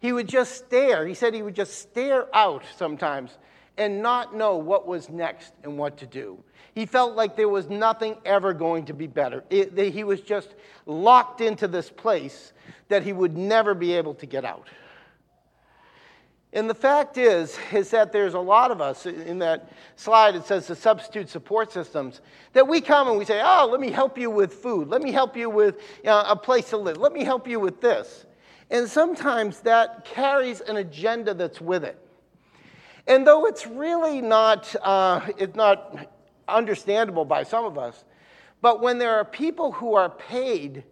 He 0.00 0.12
would 0.12 0.28
just 0.28 0.56
stare. 0.56 1.06
He 1.06 1.14
said 1.14 1.34
he 1.34 1.42
would 1.42 1.54
just 1.54 1.78
stare 1.78 2.34
out 2.34 2.64
sometimes 2.76 3.36
and 3.78 4.02
not 4.02 4.34
know 4.34 4.56
what 4.56 4.86
was 4.86 5.08
next 5.08 5.52
and 5.62 5.76
what 5.76 5.98
to 5.98 6.06
do. 6.06 6.42
He 6.74 6.86
felt 6.86 7.14
like 7.14 7.36
there 7.36 7.48
was 7.48 7.68
nothing 7.68 8.16
ever 8.24 8.52
going 8.52 8.84
to 8.86 8.94
be 8.94 9.06
better. 9.06 9.44
It, 9.50 9.76
he 9.92 10.04
was 10.04 10.20
just 10.20 10.54
locked 10.84 11.40
into 11.40 11.68
this 11.68 11.90
place 11.90 12.52
that 12.88 13.02
he 13.02 13.12
would 13.12 13.36
never 13.36 13.74
be 13.74 13.92
able 13.94 14.14
to 14.14 14.26
get 14.26 14.44
out. 14.44 14.68
And 16.52 16.70
the 16.70 16.74
fact 16.74 17.18
is, 17.18 17.58
is 17.72 17.90
that 17.90 18.12
there's 18.12 18.32
a 18.32 18.40
lot 18.40 18.70
of 18.70 18.80
us 18.80 19.04
in 19.04 19.40
that 19.40 19.70
slide, 19.96 20.34
it 20.34 20.46
says 20.46 20.66
the 20.66 20.76
substitute 20.76 21.28
support 21.28 21.70
systems, 21.70 22.22
that 22.54 22.66
we 22.66 22.80
come 22.80 23.08
and 23.08 23.18
we 23.18 23.26
say, 23.26 23.42
oh, 23.44 23.68
let 23.70 23.80
me 23.80 23.90
help 23.90 24.16
you 24.16 24.30
with 24.30 24.54
food. 24.54 24.88
Let 24.88 25.02
me 25.02 25.12
help 25.12 25.36
you 25.36 25.50
with 25.50 25.78
know, 26.02 26.22
a 26.26 26.36
place 26.36 26.70
to 26.70 26.78
live. 26.78 26.96
Let 26.96 27.12
me 27.12 27.24
help 27.24 27.46
you 27.46 27.60
with 27.60 27.80
this. 27.82 28.24
And 28.70 28.88
sometimes 28.88 29.60
that 29.60 30.04
carries 30.06 30.62
an 30.62 30.76
agenda 30.78 31.34
that's 31.34 31.60
with 31.60 31.84
it. 31.84 32.00
And 33.06 33.26
though 33.26 33.46
it's 33.46 33.66
really 33.66 34.20
not, 34.20 34.74
uh, 34.82 35.20
it's 35.38 35.56
not 35.56 36.08
understandable 36.48 37.24
by 37.24 37.44
some 37.44 37.64
of 37.64 37.78
us, 37.78 38.04
but 38.62 38.80
when 38.80 38.98
there 38.98 39.16
are 39.16 39.24
people 39.24 39.72
who 39.72 39.94
are 39.94 40.10
paid 40.10 40.84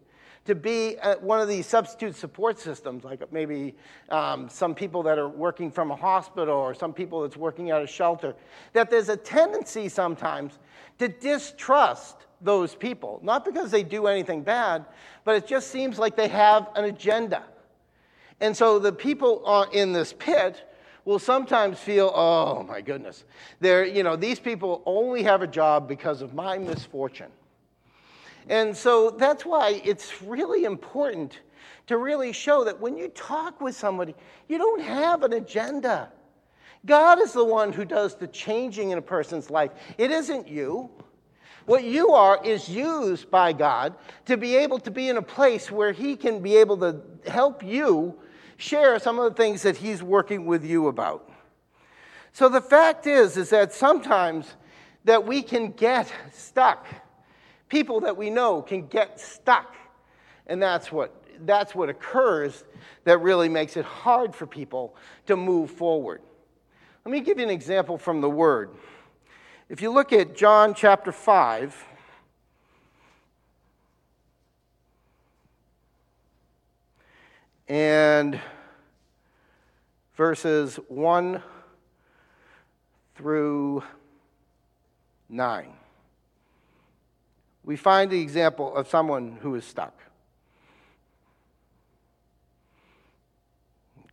to 0.44 0.54
be 0.54 0.96
one 1.20 1.40
of 1.40 1.48
these 1.48 1.66
substitute 1.66 2.14
support 2.14 2.58
systems, 2.58 3.02
like 3.02 3.32
maybe 3.32 3.74
um, 4.10 4.48
some 4.48 4.74
people 4.74 5.02
that 5.02 5.18
are 5.18 5.28
working 5.28 5.70
from 5.70 5.90
a 5.90 5.96
hospital 5.96 6.54
or 6.54 6.74
some 6.74 6.92
people 6.92 7.22
that's 7.22 7.36
working 7.36 7.70
at 7.70 7.82
a 7.82 7.86
shelter, 7.86 8.34
that 8.74 8.90
there's 8.90 9.08
a 9.08 9.16
tendency 9.16 9.88
sometimes 9.88 10.58
to 10.98 11.08
distrust 11.08 12.26
those 12.42 12.74
people. 12.74 13.20
Not 13.22 13.44
because 13.44 13.70
they 13.70 13.82
do 13.82 14.06
anything 14.06 14.42
bad, 14.42 14.84
but 15.24 15.34
it 15.34 15.46
just 15.46 15.70
seems 15.70 15.98
like 15.98 16.14
they 16.14 16.28
have 16.28 16.68
an 16.76 16.84
agenda. 16.84 17.42
And 18.40 18.54
so 18.54 18.78
the 18.78 18.92
people 18.92 19.68
in 19.72 19.94
this 19.94 20.12
pit 20.12 20.68
will 21.04 21.18
sometimes 21.18 21.78
feel, 21.78 22.10
oh 22.14 22.62
my 22.62 22.80
goodness, 22.80 23.24
they're, 23.60 23.84
you 23.84 24.02
know, 24.02 24.16
these 24.16 24.40
people 24.40 24.82
only 24.86 25.22
have 25.22 25.42
a 25.42 25.46
job 25.46 25.86
because 25.86 26.22
of 26.22 26.34
my 26.34 26.58
misfortune. 26.58 27.30
And 28.48 28.76
so 28.76 29.10
that's 29.10 29.44
why 29.44 29.80
it's 29.84 30.22
really 30.22 30.64
important 30.64 31.40
to 31.86 31.98
really 31.98 32.32
show 32.32 32.64
that 32.64 32.80
when 32.80 32.96
you 32.96 33.08
talk 33.08 33.60
with 33.60 33.76
somebody, 33.76 34.14
you 34.48 34.58
don't 34.58 34.82
have 34.82 35.22
an 35.22 35.34
agenda. 35.34 36.10
God 36.86 37.20
is 37.20 37.32
the 37.32 37.44
one 37.44 37.72
who 37.72 37.84
does 37.84 38.14
the 38.14 38.26
changing 38.26 38.90
in 38.90 38.98
a 38.98 39.02
person's 39.02 39.50
life. 39.50 39.70
It 39.96 40.10
isn't 40.10 40.48
you. 40.48 40.90
What 41.66 41.84
you 41.84 42.10
are 42.10 42.44
is 42.44 42.68
used 42.68 43.30
by 43.30 43.54
God 43.54 43.94
to 44.26 44.36
be 44.36 44.54
able 44.56 44.78
to 44.80 44.90
be 44.90 45.08
in 45.08 45.16
a 45.16 45.22
place 45.22 45.70
where 45.70 45.92
He 45.92 46.14
can 46.14 46.40
be 46.40 46.56
able 46.56 46.76
to 46.78 47.00
help 47.26 47.62
you 47.62 48.18
share 48.56 48.98
some 48.98 49.18
of 49.18 49.24
the 49.24 49.42
things 49.42 49.62
that 49.62 49.76
He's 49.76 50.02
working 50.02 50.46
with 50.46 50.64
you 50.64 50.88
about. 50.88 51.30
So 52.32 52.48
the 52.48 52.60
fact 52.60 53.06
is, 53.06 53.36
is 53.36 53.50
that 53.50 53.72
sometimes 53.72 54.54
that 55.04 55.26
we 55.26 55.42
can 55.42 55.72
get 55.72 56.12
stuck. 56.32 56.86
People 57.68 58.00
that 58.00 58.16
we 58.16 58.30
know 58.30 58.62
can 58.62 58.86
get 58.86 59.20
stuck. 59.20 59.76
And 60.46 60.62
that's 60.62 60.90
what, 60.90 61.14
that's 61.46 61.74
what 61.74 61.88
occurs 61.88 62.64
that 63.04 63.18
really 63.18 63.48
makes 63.48 63.76
it 63.76 63.84
hard 63.84 64.34
for 64.34 64.46
people 64.46 64.96
to 65.26 65.36
move 65.36 65.70
forward. 65.70 66.22
Let 67.04 67.12
me 67.12 67.20
give 67.20 67.38
you 67.38 67.44
an 67.44 67.50
example 67.50 67.98
from 67.98 68.20
the 68.20 68.30
Word. 68.30 68.70
If 69.68 69.80
you 69.80 69.92
look 69.92 70.12
at 70.12 70.34
John 70.34 70.74
chapter 70.74 71.12
5, 71.12 71.84
and 77.68 78.40
verses 80.16 80.76
1 80.88 81.42
through 83.16 83.82
9, 85.28 85.72
we 87.64 87.76
find 87.76 88.10
the 88.10 88.20
example 88.20 88.74
of 88.76 88.88
someone 88.88 89.38
who 89.40 89.54
is 89.54 89.64
stuck. 89.64 89.98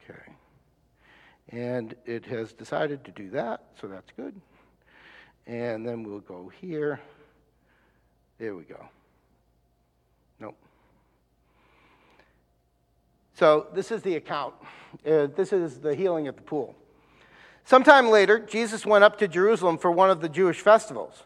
Okay. 0.10 0.34
And 1.50 1.96
it 2.06 2.26
has 2.26 2.54
decided 2.54 3.04
to 3.06 3.12
do 3.12 3.30
that, 3.32 3.64
so 3.80 3.88
that's 3.88 4.12
good. 4.16 4.40
And 5.48 5.86
then 5.86 6.04
we'll 6.04 6.20
go 6.20 6.52
here. 6.62 7.00
There 8.38 8.56
we 8.56 8.64
go. 8.64 8.88
Nope. 10.40 10.58
So 13.34 13.67
this 13.74 13.91
is 13.91 14.02
the 14.02 14.15
account. 14.15 14.54
Uh, 15.06 15.28
this 15.28 15.54
is 15.54 15.80
the 15.80 15.96
healing 15.96 16.28
at 16.28 16.36
the 16.36 16.41
pool. 16.41 16.76
Sometime 17.63 18.10
later, 18.10 18.39
Jesus 18.39 18.86
went 18.86 19.04
up 19.04 19.17
to 19.20 19.28
Jerusalem 19.28 19.78
for 19.78 19.91
one 19.91 20.10
of 20.10 20.22
the 20.22 20.30
Jewish 20.30 20.60
festivals. 20.60 21.24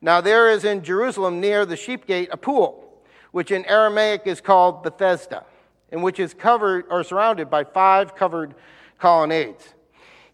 Now, 0.00 0.20
there 0.20 0.50
is 0.50 0.64
in 0.64 0.82
Jerusalem 0.82 1.40
near 1.40 1.64
the 1.64 1.76
sheep 1.76 2.06
gate 2.06 2.28
a 2.32 2.36
pool, 2.36 3.02
which 3.30 3.50
in 3.50 3.64
Aramaic 3.66 4.22
is 4.26 4.40
called 4.40 4.82
Bethesda, 4.82 5.44
and 5.90 6.02
which 6.02 6.18
is 6.18 6.34
covered 6.34 6.86
or 6.90 7.04
surrounded 7.04 7.50
by 7.50 7.64
five 7.64 8.14
covered 8.16 8.54
colonnades. 8.98 9.74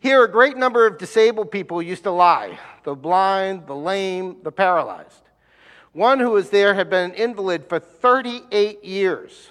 Here, 0.00 0.22
a 0.22 0.30
great 0.30 0.56
number 0.56 0.86
of 0.86 0.96
disabled 0.96 1.50
people 1.50 1.82
used 1.82 2.04
to 2.04 2.10
lie 2.10 2.58
the 2.84 2.94
blind, 2.94 3.66
the 3.66 3.76
lame, 3.76 4.36
the 4.42 4.52
paralyzed. 4.52 5.22
One 5.92 6.20
who 6.20 6.30
was 6.30 6.50
there 6.50 6.74
had 6.74 6.88
been 6.88 7.10
an 7.10 7.16
invalid 7.16 7.68
for 7.68 7.78
38 7.78 8.84
years. 8.84 9.50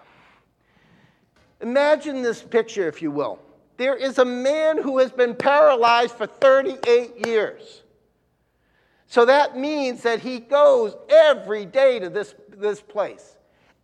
Imagine 1.61 2.21
this 2.21 2.41
picture, 2.41 2.87
if 2.87 3.01
you 3.01 3.11
will. 3.11 3.39
There 3.77 3.95
is 3.95 4.17
a 4.17 4.25
man 4.25 4.77
who 4.81 4.99
has 4.99 5.11
been 5.11 5.35
paralyzed 5.35 6.15
for 6.15 6.27
38 6.27 7.25
years. 7.25 7.83
So 9.07 9.25
that 9.25 9.57
means 9.57 10.03
that 10.03 10.19
he 10.19 10.39
goes 10.39 10.95
every 11.09 11.65
day 11.65 11.99
to 11.99 12.09
this, 12.09 12.33
this 12.55 12.81
place. 12.81 13.35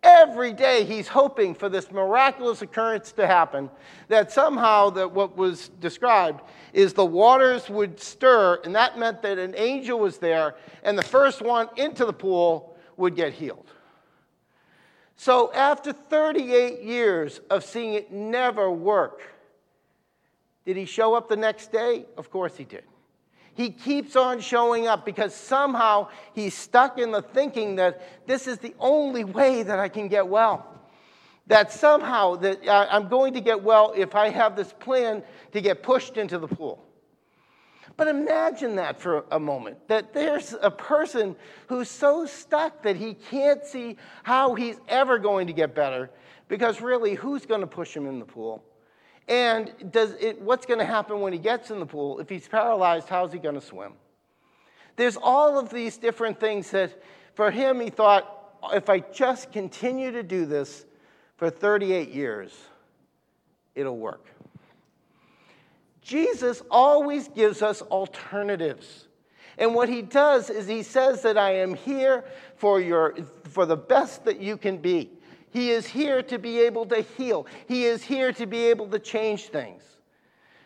Every 0.03 0.53
day 0.53 0.85
he's 0.85 1.07
hoping 1.07 1.53
for 1.53 1.67
this 1.67 1.91
miraculous 1.91 2.61
occurrence 2.61 3.11
to 3.13 3.27
happen, 3.27 3.69
that 4.07 4.31
somehow 4.31 4.91
that 4.91 5.11
what 5.11 5.35
was 5.35 5.69
described 5.79 6.41
is 6.71 6.93
the 6.93 7.05
waters 7.05 7.69
would 7.69 7.99
stir, 7.99 8.61
and 8.63 8.75
that 8.75 8.97
meant 8.97 9.21
that 9.23 9.37
an 9.37 9.55
angel 9.57 9.99
was 9.99 10.17
there, 10.17 10.55
and 10.83 10.97
the 10.97 11.03
first 11.03 11.41
one 11.41 11.67
into 11.75 12.05
the 12.05 12.13
pool 12.13 12.77
would 12.95 13.15
get 13.15 13.33
healed. 13.33 13.69
So 15.17 15.51
after 15.51 15.91
38 15.91 16.83
years 16.83 17.41
of 17.49 17.63
seeing 17.63 17.95
it 17.95 18.11
never 18.11 18.71
work, 18.71 19.21
did 20.63 20.77
he 20.77 20.85
show 20.85 21.15
up 21.15 21.27
the 21.27 21.35
next 21.35 21.71
day? 21.71 22.05
Of 22.17 22.29
course 22.29 22.55
he 22.55 22.63
did. 22.63 22.83
He 23.55 23.71
keeps 23.71 24.15
on 24.15 24.39
showing 24.39 24.85
up 24.85 25.03
because 25.03 25.33
somehow 25.33 26.09
he's 26.35 26.53
stuck 26.53 26.99
in 26.99 27.11
the 27.11 27.23
thinking 27.23 27.77
that 27.77 28.27
this 28.27 28.45
is 28.45 28.59
the 28.59 28.75
only 28.79 29.23
way 29.23 29.63
that 29.63 29.79
I 29.79 29.89
can 29.89 30.07
get 30.07 30.27
well. 30.27 30.67
That 31.47 31.71
somehow 31.71 32.35
that 32.35 32.67
uh, 32.67 32.87
I'm 32.91 33.07
going 33.07 33.33
to 33.33 33.41
get 33.41 33.63
well 33.63 33.93
if 33.97 34.13
I 34.13 34.29
have 34.29 34.55
this 34.55 34.71
plan 34.73 35.23
to 35.53 35.61
get 35.61 35.81
pushed 35.81 36.17
into 36.17 36.37
the 36.37 36.47
pool. 36.47 36.83
But 37.97 38.07
imagine 38.07 38.75
that 38.75 39.01
for 39.01 39.25
a 39.31 39.39
moment 39.39 39.87
that 39.87 40.13
there's 40.13 40.55
a 40.61 40.69
person 40.69 41.35
who's 41.67 41.89
so 41.89 42.27
stuck 42.27 42.83
that 42.83 42.95
he 42.95 43.15
can't 43.15 43.65
see 43.65 43.97
how 44.21 44.53
he's 44.53 44.79
ever 44.87 45.17
going 45.17 45.47
to 45.47 45.53
get 45.53 45.73
better 45.73 46.11
because 46.47 46.79
really, 46.79 47.15
who's 47.15 47.45
going 47.45 47.61
to 47.61 47.67
push 47.67 47.95
him 47.95 48.05
in 48.05 48.19
the 48.19 48.25
pool? 48.25 48.63
And 49.27 49.73
does 49.91 50.13
it, 50.13 50.39
what's 50.39 50.65
going 50.65 50.79
to 50.79 50.85
happen 50.85 51.19
when 51.19 51.33
he 51.33 51.39
gets 51.39 51.71
in 51.71 51.79
the 51.79 51.85
pool? 51.85 52.19
If 52.19 52.29
he's 52.29 52.47
paralyzed, 52.47 53.09
how's 53.09 53.33
he 53.33 53.39
going 53.39 53.55
to 53.55 53.61
swim? 53.61 53.93
There's 54.95 55.17
all 55.17 55.59
of 55.59 55.69
these 55.69 55.97
different 55.97 56.39
things 56.39 56.71
that 56.71 57.01
for 57.33 57.51
him, 57.51 57.79
he 57.79 57.89
thought, 57.89 58.33
if 58.73 58.89
I 58.89 58.99
just 58.99 59.51
continue 59.51 60.11
to 60.11 60.23
do 60.23 60.45
this 60.45 60.85
for 61.35 61.49
38 61.49 62.09
years, 62.09 62.55
it'll 63.75 63.97
work. 63.97 64.25
Jesus 66.07 66.61
always 66.71 67.27
gives 67.27 67.61
us 67.61 67.81
alternatives. 67.81 69.09
And 69.57 69.75
what 69.75 69.89
he 69.89 70.01
does 70.01 70.49
is 70.49 70.65
he 70.65 70.81
says 70.81 71.21
that 71.23 71.37
I 71.37 71.55
am 71.55 71.73
here 71.73 72.23
for, 72.55 72.79
your, 72.79 73.13
for 73.49 73.65
the 73.65 73.75
best 73.75 74.23
that 74.23 74.39
you 74.39 74.55
can 74.55 74.77
be. 74.77 75.11
He 75.51 75.71
is 75.71 75.85
here 75.85 76.23
to 76.23 76.39
be 76.39 76.61
able 76.61 76.85
to 76.85 77.01
heal. 77.01 77.45
He 77.67 77.83
is 77.83 78.03
here 78.03 78.31
to 78.31 78.45
be 78.45 78.67
able 78.67 78.87
to 78.87 78.99
change 78.99 79.47
things. 79.47 79.83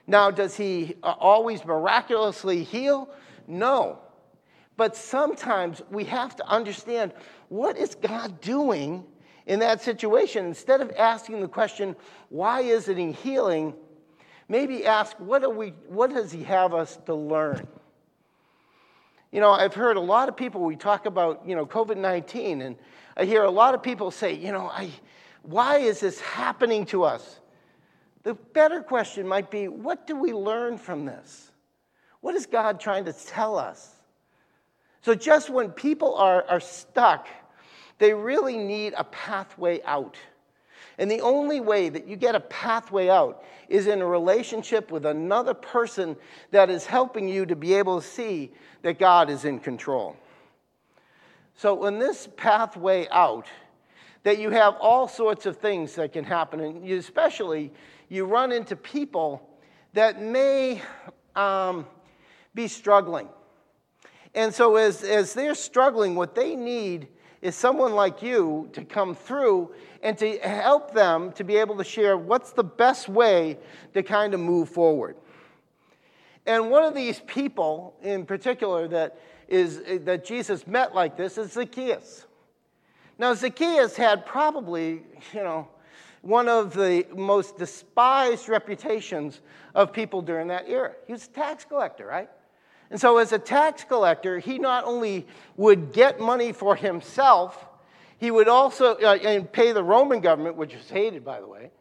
Now, 0.06 0.30
does 0.30 0.56
he 0.56 0.94
uh, 1.02 1.16
always 1.18 1.66
miraculously 1.66 2.64
heal? 2.64 3.10
No. 3.48 3.98
But 4.78 4.96
sometimes 4.96 5.82
we 5.90 6.04
have 6.04 6.36
to 6.36 6.48
understand 6.48 7.14
what 7.50 7.78
is 7.78 7.96
God 7.96 8.42
doing 8.42 9.04
in 9.48 9.58
that 9.60 9.82
situation? 9.82 10.46
Instead 10.46 10.82
of 10.82 10.92
asking 11.00 11.42
the 11.42 11.48
question, 11.48 11.96
why 12.30 12.62
isn't 12.62 12.96
he 12.96 13.12
healing? 13.12 13.74
Maybe 14.52 14.86
ask, 14.86 15.18
what, 15.18 15.46
are 15.46 15.50
we, 15.50 15.70
what 15.88 16.14
does 16.14 16.30
he 16.30 16.44
have 16.44 16.74
us 16.74 17.00
to 17.06 17.16
learn? 17.16 17.66
You 19.32 19.40
know, 19.40 19.52
I've 19.52 19.74
heard 19.74 19.96
a 19.96 20.02
lot 20.02 20.28
of 20.28 20.36
people, 20.36 20.60
we 20.60 20.76
talk 20.76 21.06
about, 21.06 21.48
you 21.48 21.56
know, 21.56 21.66
COVID 21.66 21.96
19, 21.96 22.62
and 22.62 22.76
I 23.16 23.24
hear 23.24 23.46
a 23.46 23.50
lot 23.50 23.76
of 23.76 23.82
people 23.82 24.12
say, 24.12 24.34
you 24.34 24.52
know, 24.52 24.68
I, 24.68 24.90
why 25.44 25.78
is 25.78 26.02
this 26.02 26.20
happening 26.20 26.86
to 26.88 27.06
us? 27.06 27.40
The 28.24 28.34
better 28.34 28.82
question 28.82 29.26
might 29.26 29.50
be, 29.50 29.70
what 29.70 30.06
do 30.06 30.18
we 30.18 30.34
learn 30.34 30.78
from 30.78 31.06
this? 31.06 31.50
What 32.20 32.36
is 32.36 32.46
God 32.46 32.78
trying 32.78 33.06
to 33.06 33.14
tell 33.14 33.58
us? 33.58 33.90
So, 35.02 35.16
just 35.16 35.50
when 35.50 35.70
people 35.70 36.16
are, 36.16 36.44
are 36.50 36.60
stuck, 36.60 37.30
they 38.00 38.14
really 38.14 38.58
need 38.58 38.96
a 38.98 39.06
pathway 39.06 39.82
out. 39.84 40.18
And 41.02 41.10
the 41.10 41.22
only 41.22 41.60
way 41.60 41.90
that 41.90 42.08
you 42.08 42.16
get 42.16 42.36
a 42.36 42.40
pathway 42.42 43.10
out 43.10 43.44
is 43.70 43.88
in 43.88 44.02
a 44.02 44.06
relationship 44.06 44.92
with 44.92 45.08
another 45.08 45.56
person 45.56 46.16
that 46.52 46.70
is 46.70 46.86
helping 46.86 47.28
you 47.28 47.48
to 47.48 47.56
be 47.56 47.74
able 47.74 48.00
to 48.00 48.08
see 48.08 48.52
that 48.84 49.00
God 49.00 49.32
is 49.32 49.44
in 49.44 49.60
control. 49.60 50.16
So, 51.56 51.88
in 51.88 51.98
this 51.98 52.30
pathway 52.38 53.08
out, 53.10 53.48
that 54.22 54.38
you 54.38 54.52
have 54.52 54.76
all 54.80 55.08
sorts 55.08 55.48
of 55.48 55.58
things 55.58 55.96
that 55.96 56.14
can 56.14 56.24
happen, 56.24 56.60
and 56.60 56.88
you 56.88 57.00
especially 57.00 57.74
you 58.08 58.26
run 58.26 58.52
into 58.52 58.76
people 58.76 59.50
that 59.94 60.22
may 60.22 60.84
um, 61.36 61.88
be 62.54 62.68
struggling. 62.68 63.28
And 64.36 64.54
so, 64.54 64.76
as, 64.76 65.04
as 65.04 65.34
they're 65.34 65.56
struggling, 65.56 66.14
what 66.14 66.36
they 66.36 66.56
need 66.56 67.08
is 67.42 67.56
someone 67.56 67.94
like 67.94 68.22
you 68.22 68.70
to 68.74 68.84
come 68.84 69.16
through 69.16 69.74
and 70.04 70.18
to 70.18 70.38
help 70.40 70.94
them 70.94 71.32
to 71.34 71.44
be 71.44 71.58
able 71.58 71.78
to 71.78 71.84
share 71.84 72.18
what's 72.18 72.52
the 72.52 72.64
best 72.64 73.10
way 73.10 73.58
to 73.94 74.04
kind 74.04 74.34
of 74.34 74.40
move 74.40 74.70
forward. 74.70 75.16
And 76.46 76.70
one 76.70 76.84
of 76.84 76.96
these 76.96 77.20
people 77.22 77.96
in 78.02 78.26
particular 78.26 78.88
that, 78.90 79.20
is, 79.48 79.82
that 80.06 80.26
Jesus 80.26 80.66
met 80.68 80.96
like 80.96 81.18
this 81.18 81.38
is 81.38 81.52
Zacchaeus. 81.54 82.26
Now, 83.18 83.34
Zacchaeus 83.34 83.96
had 83.96 84.26
probably, 84.26 85.04
you 85.34 85.44
know, 85.44 85.68
one 86.22 86.48
of 86.48 86.74
the 86.74 87.06
most 87.16 87.58
despised 87.58 88.48
reputations 88.50 89.42
of 89.74 89.92
people 89.92 90.22
during 90.22 90.48
that 90.48 90.68
era. 90.68 90.94
He 91.08 91.14
was 91.14 91.26
a 91.26 91.30
tax 91.30 91.66
collector, 91.66 92.06
right? 92.06 92.30
And 92.92 93.00
so, 93.00 93.18
as 93.20 93.32
a 93.32 93.40
tax 93.40 93.86
collector, 93.86 94.38
he 94.38 94.60
not 94.60 94.84
only 94.84 95.26
would 95.56 95.94
get 95.94 96.20
money 96.20 96.52
for 96.52 96.76
himself, 96.76 97.66
he 98.18 98.30
would 98.30 98.50
also 98.50 98.96
uh, 98.98 99.18
and 99.24 99.50
pay 99.50 99.72
the 99.72 99.82
Roman 99.82 100.20
government, 100.20 100.58
which 100.58 100.76
was 100.76 100.90
hated, 100.90 101.24
by 101.24 101.40
the 101.40 101.48
way, 101.48 101.72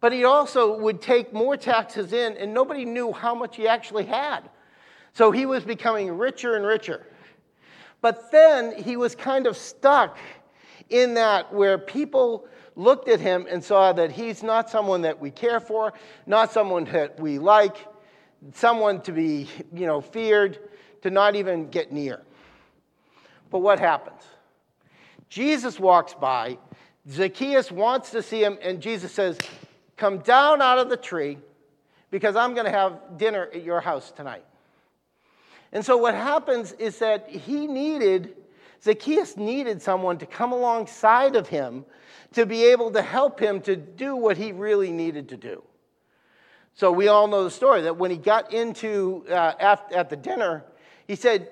but 0.00 0.12
he 0.12 0.24
also 0.24 0.76
would 0.78 1.00
take 1.00 1.32
more 1.32 1.56
taxes 1.56 2.12
in, 2.12 2.36
and 2.36 2.52
nobody 2.52 2.84
knew 2.84 3.10
how 3.10 3.34
much 3.34 3.56
he 3.56 3.66
actually 3.66 4.04
had. 4.04 4.50
So 5.14 5.30
he 5.30 5.46
was 5.46 5.64
becoming 5.64 6.16
richer 6.18 6.56
and 6.56 6.66
richer. 6.66 7.06
But 8.02 8.30
then 8.30 8.76
he 8.76 8.98
was 8.98 9.14
kind 9.14 9.46
of 9.46 9.56
stuck 9.56 10.18
in 10.90 11.14
that 11.14 11.52
where 11.54 11.78
people 11.78 12.46
looked 12.76 13.08
at 13.08 13.18
him 13.18 13.46
and 13.48 13.64
saw 13.64 13.94
that 13.94 14.12
he's 14.12 14.42
not 14.42 14.68
someone 14.68 15.02
that 15.02 15.18
we 15.18 15.30
care 15.30 15.58
for, 15.58 15.94
not 16.26 16.52
someone 16.52 16.84
that 16.84 17.18
we 17.18 17.38
like, 17.38 17.76
someone 18.54 19.00
to 19.02 19.12
be, 19.12 19.48
you 19.72 19.86
know, 19.86 20.00
feared, 20.00 20.58
to 21.02 21.10
not 21.10 21.36
even 21.36 21.68
get 21.70 21.92
near. 21.92 22.20
But 23.50 23.60
what 23.60 23.78
happens? 23.78 24.22
Jesus 25.28 25.78
walks 25.78 26.14
by, 26.14 26.58
Zacchaeus 27.08 27.70
wants 27.70 28.10
to 28.10 28.22
see 28.22 28.42
him, 28.42 28.58
and 28.62 28.80
Jesus 28.80 29.12
says, 29.12 29.38
Come 29.96 30.18
down 30.18 30.62
out 30.62 30.78
of 30.78 30.88
the 30.88 30.96
tree 30.96 31.38
because 32.10 32.36
I'm 32.36 32.54
going 32.54 32.66
to 32.66 32.72
have 32.72 33.18
dinner 33.18 33.48
at 33.54 33.62
your 33.62 33.80
house 33.80 34.10
tonight. 34.10 34.44
And 35.72 35.84
so 35.84 35.96
what 35.96 36.14
happens 36.14 36.72
is 36.72 36.98
that 36.98 37.28
he 37.28 37.66
needed, 37.66 38.34
Zacchaeus 38.82 39.36
needed 39.36 39.80
someone 39.80 40.18
to 40.18 40.26
come 40.26 40.52
alongside 40.52 41.36
of 41.36 41.48
him 41.48 41.84
to 42.32 42.46
be 42.46 42.64
able 42.64 42.90
to 42.92 43.02
help 43.02 43.38
him 43.38 43.60
to 43.62 43.76
do 43.76 44.16
what 44.16 44.36
he 44.36 44.52
really 44.52 44.90
needed 44.90 45.28
to 45.28 45.36
do. 45.36 45.62
So 46.80 46.90
we 46.90 47.08
all 47.08 47.26
know 47.28 47.44
the 47.44 47.50
story 47.50 47.82
that 47.82 47.98
when 47.98 48.10
he 48.10 48.16
got 48.16 48.54
into 48.54 49.22
uh, 49.28 49.52
at, 49.60 49.92
at 49.92 50.08
the 50.08 50.16
dinner, 50.16 50.64
he 51.06 51.14
said, 51.14 51.50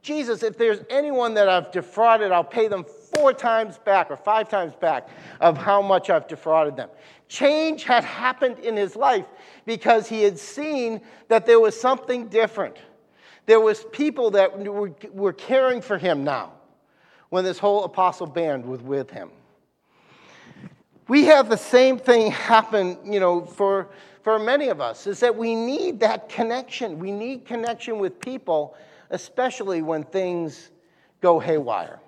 Jesus, 0.00 0.42
if 0.42 0.56
there's 0.56 0.80
anyone 0.88 1.34
that 1.34 1.50
I've 1.50 1.70
defrauded, 1.70 2.32
I'll 2.32 2.42
pay 2.42 2.68
them 2.68 2.86
four 3.14 3.34
times 3.34 3.76
back 3.76 4.10
or 4.10 4.16
five 4.16 4.48
times 4.48 4.72
back 4.74 5.10
of 5.38 5.58
how 5.58 5.82
much 5.82 6.08
I've 6.08 6.26
defrauded 6.26 6.76
them. 6.76 6.88
Change 7.28 7.84
had 7.84 8.04
happened 8.04 8.58
in 8.60 8.74
his 8.74 8.96
life 8.96 9.26
because 9.66 10.08
he 10.08 10.22
had 10.22 10.38
seen 10.38 11.02
that 11.28 11.44
there 11.44 11.60
was 11.60 11.78
something 11.78 12.28
different. 12.28 12.78
There 13.44 13.60
was 13.60 13.84
people 13.92 14.30
that 14.30 14.58
were, 14.58 14.94
were 15.12 15.34
caring 15.34 15.82
for 15.82 15.98
him 15.98 16.24
now 16.24 16.52
when 17.28 17.44
this 17.44 17.58
whole 17.58 17.84
apostle 17.84 18.28
band 18.28 18.64
was 18.64 18.80
with 18.80 19.10
him. 19.10 19.28
We 21.06 21.24
have 21.26 21.50
the 21.50 21.58
same 21.58 21.98
thing 21.98 22.30
happen, 22.30 22.96
you 23.04 23.20
know, 23.20 23.44
for 23.44 23.90
for 24.24 24.38
many 24.38 24.68
of 24.68 24.80
us 24.80 25.06
is 25.06 25.20
that 25.20 25.36
we 25.36 25.54
need 25.54 26.00
that 26.00 26.30
connection. 26.30 26.98
We 26.98 27.12
need 27.12 27.44
connection 27.44 27.98
with 27.98 28.18
people, 28.18 28.74
especially 29.10 29.82
when 29.82 30.02
things 30.02 30.70
go 31.20 31.38
haywire. 31.38 32.00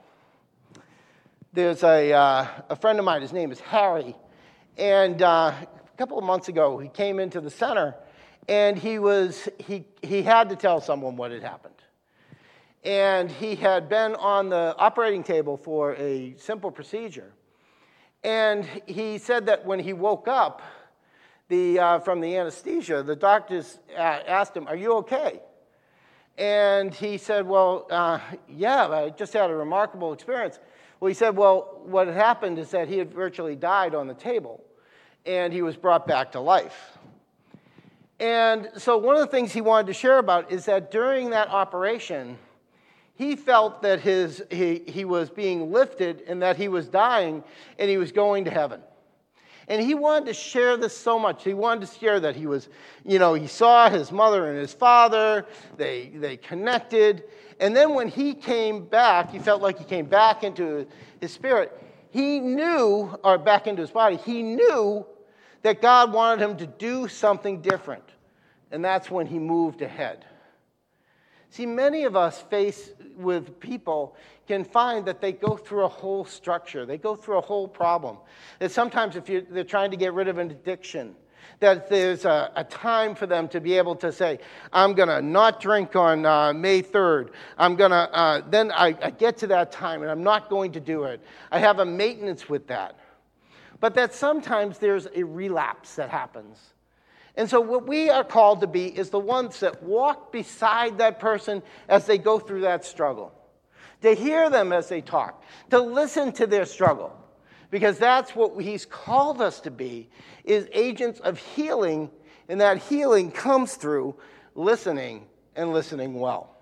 There's 1.53 1.85
a, 1.85 2.13
uh, 2.13 2.47
a 2.71 2.77
friend 2.77 2.99
of 2.99 3.05
mine, 3.05 3.21
his 3.21 3.35
name 3.35 3.53
is 3.53 3.61
Harry, 3.61 4.17
and 4.79 5.21
uh, 5.21 5.53
a 5.53 5.97
couple 5.99 6.19
of 6.19 6.25
months 6.25 6.49
ago 6.49 6.79
he 6.79 6.89
came 6.89 7.21
into 7.21 7.41
the 7.41 7.51
center 7.51 7.95
and 8.49 8.79
he, 8.79 8.99
was, 8.99 9.49
he, 9.59 9.85
he 10.01 10.23
had 10.23 10.49
to 10.49 10.57
tell 10.57 10.81
someone 10.81 11.17
what 11.17 11.33
had 11.33 11.43
happened. 11.43 11.75
And 12.83 13.31
he 13.31 13.57
had 13.57 13.89
been 13.89 14.15
on 14.15 14.49
the 14.49 14.75
operating 14.79 15.23
table 15.23 15.57
for 15.57 15.95
a 15.97 16.35
simple 16.39 16.71
procedure. 16.71 17.33
And 18.23 18.65
he 18.87 19.19
said 19.19 19.47
that 19.47 19.67
when 19.67 19.81
he 19.81 19.93
woke 19.93 20.29
up, 20.29 20.63
the, 21.49 21.79
uh, 21.79 21.99
from 22.01 22.21
the 22.21 22.37
anesthesia, 22.37 23.03
the 23.03 23.17
doctors 23.17 23.79
asked 23.97 24.57
him, 24.57 24.67
Are 24.67 24.77
you 24.77 24.95
okay? 24.95 25.41
And 26.39 26.93
he 26.93 27.19
said, 27.19 27.47
Well, 27.47 27.87
uh, 27.91 28.19
yeah, 28.49 28.89
I 28.89 29.11
just 29.11 29.33
had 29.33 29.51
a 29.51 29.55
remarkable 29.55 30.13
experience. 30.13 30.59
Well, 31.01 31.09
he 31.09 31.15
said, 31.15 31.37
Well, 31.37 31.81
what 31.85 32.07
had 32.07 32.17
happened 32.17 32.59
is 32.59 32.71
that 32.71 32.89
he 32.89 32.99
had 32.99 33.13
virtually 33.13 33.57
died 33.57 33.95
on 33.95 34.07
the 34.07 34.15
table 34.15 34.63
and 35.25 35.53
he 35.53 35.63
was 35.63 35.77
brought 35.77 36.07
back 36.07 36.33
to 36.33 36.41
life. 36.41 36.99
And 38.19 38.71
so, 38.77 38.97
one 38.97 39.15
of 39.17 39.21
the 39.21 39.27
things 39.27 39.53
he 39.53 39.61
wanted 39.61 39.89
to 39.89 39.93
share 39.93 40.19
about 40.19 40.51
is 40.51 40.65
that 40.67 40.91
during 40.91 41.31
that 41.31 41.49
operation, 41.49 42.39
he 43.15 43.37
felt 43.37 43.83
that 43.83 44.01
his, 44.01 44.43
he, 44.51 44.83
he 44.87 45.05
was 45.05 45.31
being 45.31 45.73
lifted 45.73 46.23
and 46.27 46.43
that 46.43 46.57
he 46.57 46.69
was 46.69 46.89
dying 46.89 47.45
and 47.79 47.91
he 47.91 47.99
was 47.99 48.13
going 48.13 48.45
to 48.45 48.51
heaven. 48.51 48.81
And 49.69 49.83
he 49.83 49.95
wanted 49.95 50.27
to 50.27 50.35
share 50.35 50.77
this 50.77 50.97
so 50.97 51.19
much. 51.19 51.43
He 51.43 51.55
wanted 51.55 51.87
to 51.89 51.99
share 51.99 52.21
that 52.21 52.37
he 52.37 52.47
was, 52.47 52.69
you 53.05 53.19
know, 53.19 53.35
he 53.35 53.49
saw 53.49 53.91
his 53.91 54.13
mother 54.13 54.51
and 54.51 54.59
his 54.59 54.73
father, 54.73 55.45
they, 55.77 56.13
they 56.15 56.37
connected. 56.37 57.25
And 57.59 57.75
then 57.75 57.95
when 57.95 58.09
he 58.09 58.35
came 58.35 58.85
back, 58.85 59.31
he 59.31 59.39
felt 59.39 59.63
like 59.63 59.79
he 59.79 59.85
came 59.85 60.07
back 60.07 60.45
into 60.45 60.87
his 61.21 61.33
spirit. 61.33 61.73
He 62.11 62.39
knew, 62.39 63.19
or 63.25 63.39
back 63.39 63.67
into 63.67 63.83
his 63.83 63.91
body, 63.91 64.17
he 64.17 64.43
knew 64.43 65.05
that 65.63 65.83
God 65.83 66.13
wanted 66.13 66.45
him 66.45 66.57
to 66.59 66.67
do 66.67 67.09
something 67.09 67.61
different. 67.61 68.05
And 68.71 68.85
that's 68.85 69.11
when 69.11 69.27
he 69.27 69.39
moved 69.39 69.83
ahead. 69.83 70.25
See, 71.51 71.67
many 71.67 72.05
of 72.05 72.15
us 72.15 72.41
face 72.43 72.91
with 73.17 73.59
people 73.59 74.17
can 74.47 74.65
find 74.65 75.07
that 75.07 75.21
they 75.21 75.33
go 75.33 75.57
through 75.57 75.85
a 75.85 75.89
whole 75.89 76.25
structure, 76.25 76.87
they 76.87 76.99
go 76.99 77.17
through 77.17 77.39
a 77.39 77.43
whole 77.43 77.69
problem. 77.69 78.19
That 78.59 78.71
sometimes, 78.71 79.17
if 79.17 79.27
they're 79.27 79.65
trying 79.65 79.91
to 79.91 79.97
get 79.97 80.15
rid 80.15 80.29
of 80.29 80.39
an 80.39 80.51
addiction, 80.51 81.15
that 81.61 81.89
there's 81.89 82.25
a, 82.25 82.53
a, 82.55 82.65
time 82.65 83.15
for 83.15 83.27
them 83.27 83.49
to 83.49 83.61
be 83.61 83.79
able 83.79 83.97
to 83.97 84.13
say, 84.13 84.39
I'm 84.73 84.95
going 84.95 85.09
to 85.09 85.23
not 85.23 85.61
drink 85.61 85.97
on 85.97 86.27
uh, 86.27 86.53
May 86.53 86.83
3rd. 86.83 87.31
I'm 87.57 87.77
going 87.77 87.93
to, 87.93 87.97
uh, 88.13 88.43
then 88.49 88.71
I, 88.73 88.89
I 89.01 89.11
get 89.11 89.39
to 89.39 89.47
that 89.49 89.73
time 89.73 90.03
and 90.03 90.11
I'm 90.11 90.23
not 90.23 90.51
going 90.51 90.73
to 90.73 90.81
do 90.81 91.05
it. 91.05 91.21
I 91.51 91.59
have 91.59 91.79
a 91.79 91.85
maintenance 91.85 92.49
with 92.49 92.67
that. 92.67 92.99
But 93.81 93.95
that 93.95 94.15
sometimes 94.15 94.79
there's 94.79 95.07
a 95.15 95.23
relapse 95.23 95.97
that 95.97 96.11
happens. 96.11 96.59
And 97.37 97.51
so, 97.51 97.61
what 97.61 97.87
we 97.87 98.09
are 98.09 98.25
called 98.25 98.63
to 98.63 98.67
be 98.67 98.87
is 98.87 99.11
the 99.11 99.19
ones 99.19 99.61
that 99.61 99.83
walk 99.83 100.33
beside 100.33 100.99
that 100.99 101.21
person 101.21 101.63
as 101.87 102.07
they 102.07 102.17
go 102.17 102.39
through 102.39 102.63
that 102.63 102.85
struggle, 102.87 103.35
to 104.07 104.15
hear 104.15 104.49
them 104.51 104.73
as 104.73 104.89
they 104.89 105.01
talk, 105.01 105.43
to 105.71 105.79
listen 105.79 106.33
to 106.33 106.47
their 106.47 106.65
struggle. 106.65 107.17
Because 107.71 107.99
that's 107.99 108.35
what 108.35 108.63
he's 108.63 108.87
called 108.87 109.41
us 109.43 109.61
to 109.61 109.71
be 109.71 110.09
is 110.45 110.69
agents 110.73 111.19
of 111.21 111.39
healing 111.39 112.11
and 112.49 112.61
that 112.61 112.79
healing 112.79 113.31
comes 113.31 113.75
through 113.75 114.15
listening 114.55 115.27
and 115.57 115.73
listening 115.73 116.15
well. 116.15 116.57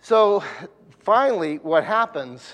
So 0.00 0.44
finally 1.00 1.56
what 1.58 1.84
happens 1.84 2.52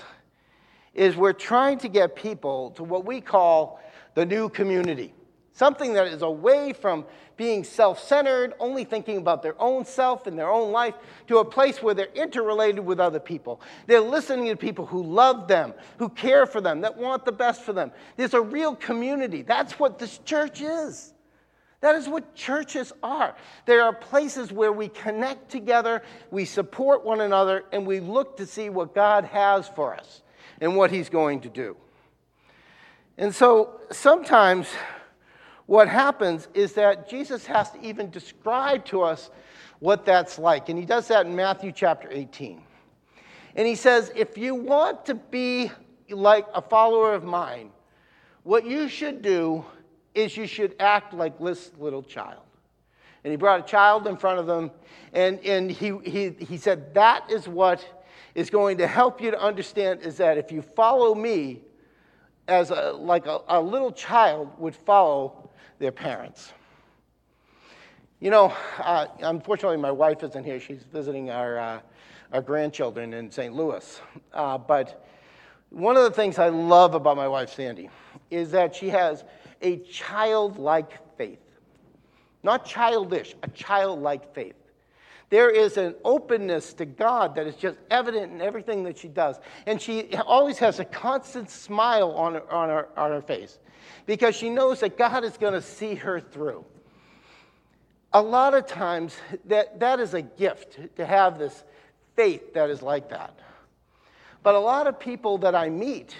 is 0.93 1.17
we're 1.17 1.33
trying 1.33 1.77
to 1.79 1.89
get 1.89 2.15
people 2.15 2.71
to 2.71 2.83
what 2.83 3.05
we 3.05 3.19
call 3.19 3.81
the 4.13 4.25
new 4.25 4.47
community 4.47 5.13
something 5.55 5.93
that 5.93 6.07
is 6.07 6.21
away 6.21 6.73
from 6.73 7.05
being 7.37 7.63
self 7.63 8.01
centered, 8.01 8.53
only 8.59 8.83
thinking 8.83 9.17
about 9.17 9.41
their 9.41 9.59
own 9.59 9.83
self 9.83 10.27
and 10.27 10.37
their 10.37 10.49
own 10.49 10.71
life, 10.71 10.93
to 11.27 11.39
a 11.39 11.45
place 11.45 11.81
where 11.81 11.93
they're 11.93 12.13
interrelated 12.13 12.85
with 12.85 12.99
other 12.99 13.19
people. 13.19 13.59
They're 13.87 13.99
listening 13.99 14.47
to 14.47 14.55
people 14.55 14.85
who 14.85 15.01
love 15.01 15.47
them, 15.47 15.73
who 15.97 16.09
care 16.09 16.45
for 16.45 16.61
them, 16.61 16.81
that 16.81 16.95
want 16.95 17.25
the 17.25 17.31
best 17.31 17.63
for 17.63 17.73
them. 17.73 17.91
There's 18.15 18.33
a 18.33 18.41
real 18.41 18.75
community. 18.75 19.41
That's 19.41 19.79
what 19.79 19.97
this 19.97 20.19
church 20.19 20.61
is. 20.61 21.13
That 21.81 21.95
is 21.95 22.07
what 22.07 22.35
churches 22.35 22.93
are. 23.03 23.35
They 23.65 23.77
are 23.77 23.93
places 23.93 24.51
where 24.51 24.71
we 24.71 24.87
connect 24.87 25.49
together, 25.51 26.03
we 26.31 26.45
support 26.45 27.05
one 27.05 27.21
another, 27.21 27.63
and 27.71 27.85
we 27.85 27.99
look 27.99 28.37
to 28.37 28.45
see 28.45 28.69
what 28.69 28.95
God 28.95 29.25
has 29.25 29.67
for 29.67 29.93
us 29.93 30.21
and 30.59 30.75
what 30.75 30.89
He's 30.89 31.09
going 31.09 31.41
to 31.41 31.49
do. 31.49 31.77
And 33.17 33.33
so 33.33 33.79
sometimes 33.91 34.67
what 35.65 35.87
happens 35.87 36.47
is 36.53 36.73
that 36.73 37.09
Jesus 37.09 37.45
has 37.45 37.71
to 37.71 37.81
even 37.81 38.09
describe 38.09 38.85
to 38.85 39.01
us 39.01 39.31
what 39.79 40.05
that's 40.05 40.37
like. 40.37 40.69
And 40.69 40.77
he 40.77 40.85
does 40.85 41.07
that 41.07 41.25
in 41.25 41.35
Matthew 41.35 41.71
chapter 41.71 42.07
18. 42.11 42.61
And 43.55 43.67
he 43.67 43.75
says, 43.75 44.11
if 44.15 44.37
you 44.37 44.53
want 44.53 45.05
to 45.05 45.15
be 45.15 45.71
like 46.09 46.45
a 46.53 46.61
follower 46.61 47.13
of 47.13 47.23
mine, 47.23 47.71
what 48.43 48.65
you 48.65 48.87
should 48.87 49.21
do 49.21 49.65
is 50.13 50.37
you 50.37 50.45
should 50.45 50.75
act 50.79 51.13
like 51.13 51.39
this 51.39 51.71
little 51.79 52.03
child. 52.03 52.43
And 53.23 53.31
he 53.31 53.37
brought 53.37 53.61
a 53.61 53.63
child 53.63 54.05
in 54.05 54.17
front 54.17 54.39
of 54.39 54.45
them, 54.45 54.69
and, 55.13 55.39
and 55.39 55.71
he, 55.71 55.97
he, 56.03 56.29
he 56.29 56.57
said, 56.57 56.93
That 56.93 57.29
is 57.31 57.47
what 57.47 57.83
is 58.35 58.51
going 58.51 58.77
to 58.77 58.87
help 58.87 59.19
you 59.19 59.31
to 59.31 59.41
understand 59.41 60.01
is 60.01 60.17
that 60.17 60.37
if 60.37 60.51
you 60.51 60.61
follow 60.61 61.15
me 61.15 61.61
as 62.47 62.69
a, 62.69 62.91
like 62.91 63.25
a, 63.25 63.39
a 63.47 63.59
little 63.59 63.91
child 63.91 64.51
would 64.59 64.75
follow 64.75 65.44
their 65.79 65.91
parents. 65.91 66.53
You 68.19 68.31
know, 68.31 68.53
uh, 68.79 69.07
unfortunately, 69.19 69.77
my 69.77 69.91
wife 69.91 70.23
isn't 70.23 70.43
here. 70.43 70.59
She's 70.59 70.83
visiting 70.91 71.29
our, 71.29 71.59
uh, 71.59 71.79
our 72.31 72.41
grandchildren 72.41 73.13
in 73.13 73.29
St. 73.29 73.53
Louis. 73.53 74.01
Uh, 74.33 74.57
but 74.57 75.05
one 75.69 75.97
of 75.97 76.03
the 76.03 76.11
things 76.11 76.39
I 76.39 76.49
love 76.49 76.95
about 76.95 77.17
my 77.17 77.27
wife, 77.27 77.53
Sandy, 77.53 77.89
is 78.31 78.51
that 78.51 78.73
she 78.73 78.89
has 78.89 79.25
a 79.61 79.77
childlike 79.79 81.17
faith. 81.17 81.39
Not 82.41 82.65
childish, 82.65 83.35
a 83.43 83.49
childlike 83.49 84.33
faith. 84.33 84.55
There 85.29 85.49
is 85.49 85.77
an 85.77 85.95
openness 86.05 86.73
to 86.75 86.85
God 86.85 87.35
that 87.35 87.47
is 87.47 87.55
just 87.55 87.77
evident 87.89 88.31
in 88.31 88.41
everything 88.41 88.83
that 88.83 88.97
she 88.97 89.07
does. 89.07 89.39
And 89.65 89.81
she 89.81 90.15
always 90.25 90.57
has 90.59 90.79
a 90.79 90.85
constant 90.85 91.49
smile 91.49 92.11
on 92.11 92.35
her, 92.35 92.51
on 92.51 92.69
her, 92.69 92.87
on 92.95 93.11
her 93.11 93.21
face 93.21 93.59
because 94.05 94.35
she 94.35 94.49
knows 94.49 94.79
that 94.81 94.97
God 94.97 95.23
is 95.23 95.37
going 95.37 95.53
to 95.53 95.61
see 95.61 95.95
her 95.95 96.19
through. 96.19 96.65
A 98.13 98.21
lot 98.21 98.53
of 98.53 98.65
times, 98.65 99.15
that, 99.45 99.79
that 99.79 99.99
is 99.99 100.13
a 100.13 100.21
gift 100.21 100.79
to 100.95 101.05
have 101.05 101.37
this 101.37 101.63
faith 102.15 102.53
that 102.53 102.69
is 102.69 102.81
like 102.81 103.09
that. 103.09 103.37
But 104.41 104.55
a 104.55 104.59
lot 104.59 104.87
of 104.87 104.99
people 104.99 105.39
that 105.39 105.55
I 105.55 105.69
meet 105.69 106.15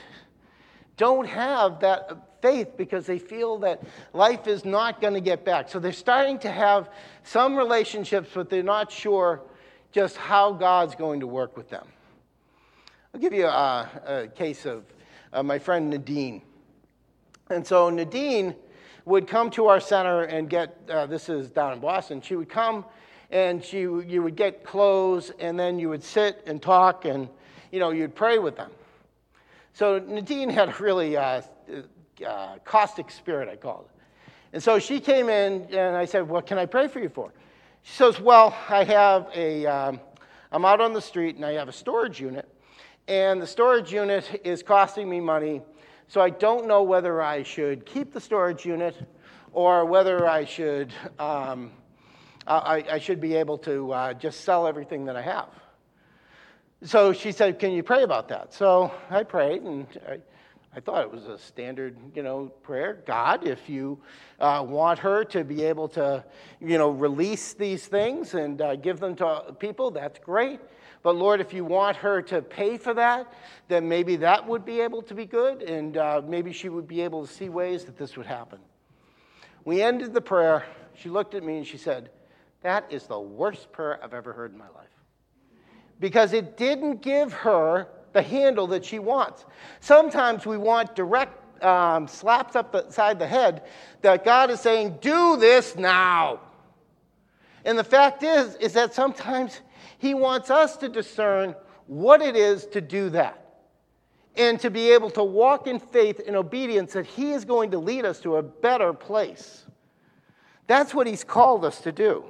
don't 0.97 1.27
have 1.27 1.79
that 1.81 2.41
faith 2.41 2.77
because 2.77 3.05
they 3.05 3.19
feel 3.19 3.59
that 3.59 3.81
life 4.13 4.47
is 4.47 4.65
not 4.65 5.01
going 5.01 5.13
to 5.13 5.21
get 5.21 5.45
back. 5.45 5.69
So 5.69 5.79
they're 5.79 5.93
starting 5.93 6.39
to 6.39 6.51
have 6.51 6.89
some 7.23 7.55
relationships, 7.55 8.29
but 8.33 8.49
they're 8.49 8.63
not 8.63 8.91
sure 8.91 9.41
just 9.91 10.17
how 10.17 10.51
God's 10.51 10.95
going 10.95 11.21
to 11.21 11.27
work 11.27 11.55
with 11.55 11.69
them. 11.69 11.87
I'll 13.13 13.19
give 13.19 13.33
you 13.33 13.45
a, 13.45 13.89
a 14.05 14.27
case 14.27 14.65
of 14.65 14.83
uh, 15.31 15.41
my 15.41 15.57
friend 15.57 15.89
Nadine. 15.89 16.41
And 17.49 17.65
so 17.65 17.89
Nadine 17.89 18.55
would 19.05 19.27
come 19.27 19.51
to 19.51 19.67
our 19.67 19.79
center 19.79 20.23
and 20.23 20.49
get, 20.49 20.77
uh, 20.89 21.05
this 21.05 21.29
is 21.29 21.51
down 21.51 21.73
in 21.73 21.79
Boston, 21.79 22.21
she 22.21 22.35
would 22.35 22.49
come 22.49 22.85
and 23.29 23.63
she, 23.63 23.81
you 23.81 24.23
would 24.23 24.35
get 24.35 24.63
clothes 24.63 25.31
and 25.39 25.59
then 25.59 25.77
you 25.77 25.89
would 25.89 26.03
sit 26.03 26.41
and 26.47 26.61
talk 26.61 27.05
and, 27.05 27.29
you 27.71 27.79
know, 27.79 27.91
you'd 27.91 28.15
pray 28.15 28.39
with 28.39 28.55
them. 28.55 28.71
So 29.73 29.99
Nadine 29.99 30.49
had 30.49 30.69
a 30.69 30.75
really 30.79 31.17
uh, 31.17 31.41
uh, 32.25 32.57
caustic 32.63 33.11
spirit, 33.11 33.47
I 33.47 33.57
called 33.57 33.85
it. 33.85 34.01
And 34.53 34.63
so 34.63 34.79
she 34.79 34.99
came 34.99 35.29
in 35.29 35.67
and 35.71 35.95
I 35.95 36.05
said, 36.05 36.27
what 36.27 36.47
can 36.47 36.57
I 36.57 36.65
pray 36.65 36.87
for 36.87 36.99
you 36.99 37.09
for? 37.09 37.31
She 37.83 37.93
says, 37.93 38.19
well, 38.19 38.57
I 38.69 38.83
have 38.85 39.29
a, 39.35 39.67
um, 39.67 39.99
I'm 40.51 40.65
out 40.65 40.81
on 40.81 40.93
the 40.93 41.01
street 41.01 41.35
and 41.35 41.45
I 41.45 41.53
have 41.53 41.67
a 41.67 41.73
storage 41.73 42.19
unit 42.19 42.49
and 43.07 43.39
the 43.39 43.47
storage 43.47 43.93
unit 43.93 44.41
is 44.43 44.63
costing 44.63 45.07
me 45.07 45.19
money 45.19 45.61
so 46.07 46.21
I 46.21 46.29
don't 46.29 46.67
know 46.67 46.83
whether 46.83 47.21
I 47.21 47.43
should 47.43 47.85
keep 47.85 48.13
the 48.13 48.21
storage 48.21 48.65
unit 48.65 48.95
or 49.51 49.85
whether 49.85 50.27
I 50.27 50.45
should, 50.45 50.93
um, 51.17 51.71
I, 52.45 52.83
I, 52.91 52.99
should 52.99 53.19
be 53.19 53.35
able 53.35 53.57
to 53.59 53.91
uh, 53.91 54.13
just 54.13 54.41
sell 54.41 54.67
everything 54.67 55.05
that 55.05 55.15
I 55.15 55.21
have. 55.21 55.49
So 56.83 57.13
she 57.13 57.31
said, 57.31 57.57
Can 57.57 57.71
you 57.71 57.81
pray 57.81 58.03
about 58.03 58.27
that? 58.27 58.53
So 58.53 58.91
I 59.09 59.23
prayed, 59.23 59.63
and 59.63 59.87
I, 60.07 60.19
I 60.75 60.79
thought 60.81 61.01
it 61.03 61.11
was 61.11 61.25
a 61.25 61.39
standard, 61.39 61.97
you 62.13 62.21
know, 62.21 62.47
prayer. 62.61 63.01
God, 63.07 63.47
if 63.47 63.69
you 63.69 63.97
uh, 64.39 64.63
want 64.67 64.99
her 64.99 65.23
to 65.23 65.43
be 65.43 65.63
able 65.63 65.87
to, 65.89 66.23
you 66.59 66.77
know, 66.77 66.89
release 66.89 67.53
these 67.53 67.87
things 67.87 68.33
and 68.33 68.61
uh, 68.61 68.75
give 68.75 68.99
them 68.99 69.15
to 69.15 69.55
people, 69.57 69.89
that's 69.89 70.19
great. 70.19 70.59
But 71.05 71.17
Lord, 71.17 71.39
if 71.39 71.53
you 71.53 71.63
want 71.63 71.97
her 71.97 72.19
to 72.23 72.41
pay 72.41 72.79
for 72.79 72.91
that, 72.95 73.31
then 73.67 73.87
maybe 73.87 74.15
that 74.15 74.47
would 74.47 74.65
be 74.65 74.81
able 74.81 75.03
to 75.03 75.13
be 75.13 75.27
good, 75.27 75.61
and 75.61 75.97
uh, 75.97 76.23
maybe 76.27 76.51
she 76.51 76.67
would 76.67 76.87
be 76.87 77.01
able 77.01 77.27
to 77.27 77.31
see 77.31 77.47
ways 77.47 77.85
that 77.85 77.95
this 77.95 78.17
would 78.17 78.25
happen. 78.25 78.57
We 79.65 79.83
ended 79.83 80.15
the 80.15 80.21
prayer. 80.21 80.65
She 80.95 81.09
looked 81.09 81.35
at 81.35 81.43
me 81.43 81.57
and 81.57 81.67
she 81.67 81.77
said, 81.77 82.09
That 82.63 82.87
is 82.89 83.05
the 83.05 83.19
worst 83.19 83.71
prayer 83.71 83.99
I've 84.03 84.15
ever 84.15 84.33
heard 84.33 84.51
in 84.51 84.57
my 84.57 84.69
life. 84.69 84.89
Because 85.99 86.33
it 86.33 86.57
didn't 86.57 87.03
give 87.03 87.31
her 87.33 87.87
the 88.13 88.23
handle 88.23 88.65
that 88.65 88.83
she 88.83 88.97
wants. 88.97 89.45
Sometimes 89.81 90.47
we 90.47 90.57
want 90.57 90.95
direct 90.95 91.63
um, 91.63 92.07
slaps 92.07 92.55
up 92.55 92.71
the 92.71 92.89
side 92.89 93.19
the 93.19 93.27
head 93.27 93.61
that 94.01 94.25
God 94.25 94.49
is 94.49 94.59
saying, 94.59 94.97
Do 95.01 95.37
this 95.37 95.75
now. 95.75 96.39
And 97.63 97.77
the 97.77 97.83
fact 97.83 98.23
is, 98.23 98.55
is 98.55 98.73
that 98.73 98.95
sometimes 98.95 99.61
he 99.97 100.13
wants 100.13 100.49
us 100.49 100.77
to 100.77 100.89
discern 100.89 101.55
what 101.87 102.21
it 102.21 102.35
is 102.35 102.65
to 102.67 102.81
do 102.81 103.09
that 103.11 103.45
and 104.37 104.59
to 104.59 104.69
be 104.69 104.91
able 104.91 105.09
to 105.11 105.23
walk 105.23 105.67
in 105.67 105.79
faith 105.79 106.21
and 106.25 106.35
obedience 106.35 106.93
that 106.93 107.05
He 107.05 107.31
is 107.31 107.45
going 107.45 107.71
to 107.71 107.77
lead 107.77 108.05
us 108.05 108.19
to 108.21 108.37
a 108.37 108.43
better 108.43 108.93
place. 108.93 109.65
That's 110.67 110.93
what 110.93 111.07
He's 111.07 111.23
called 111.23 111.63
us 111.63 111.81
to 111.81 111.91
do. 111.91 112.25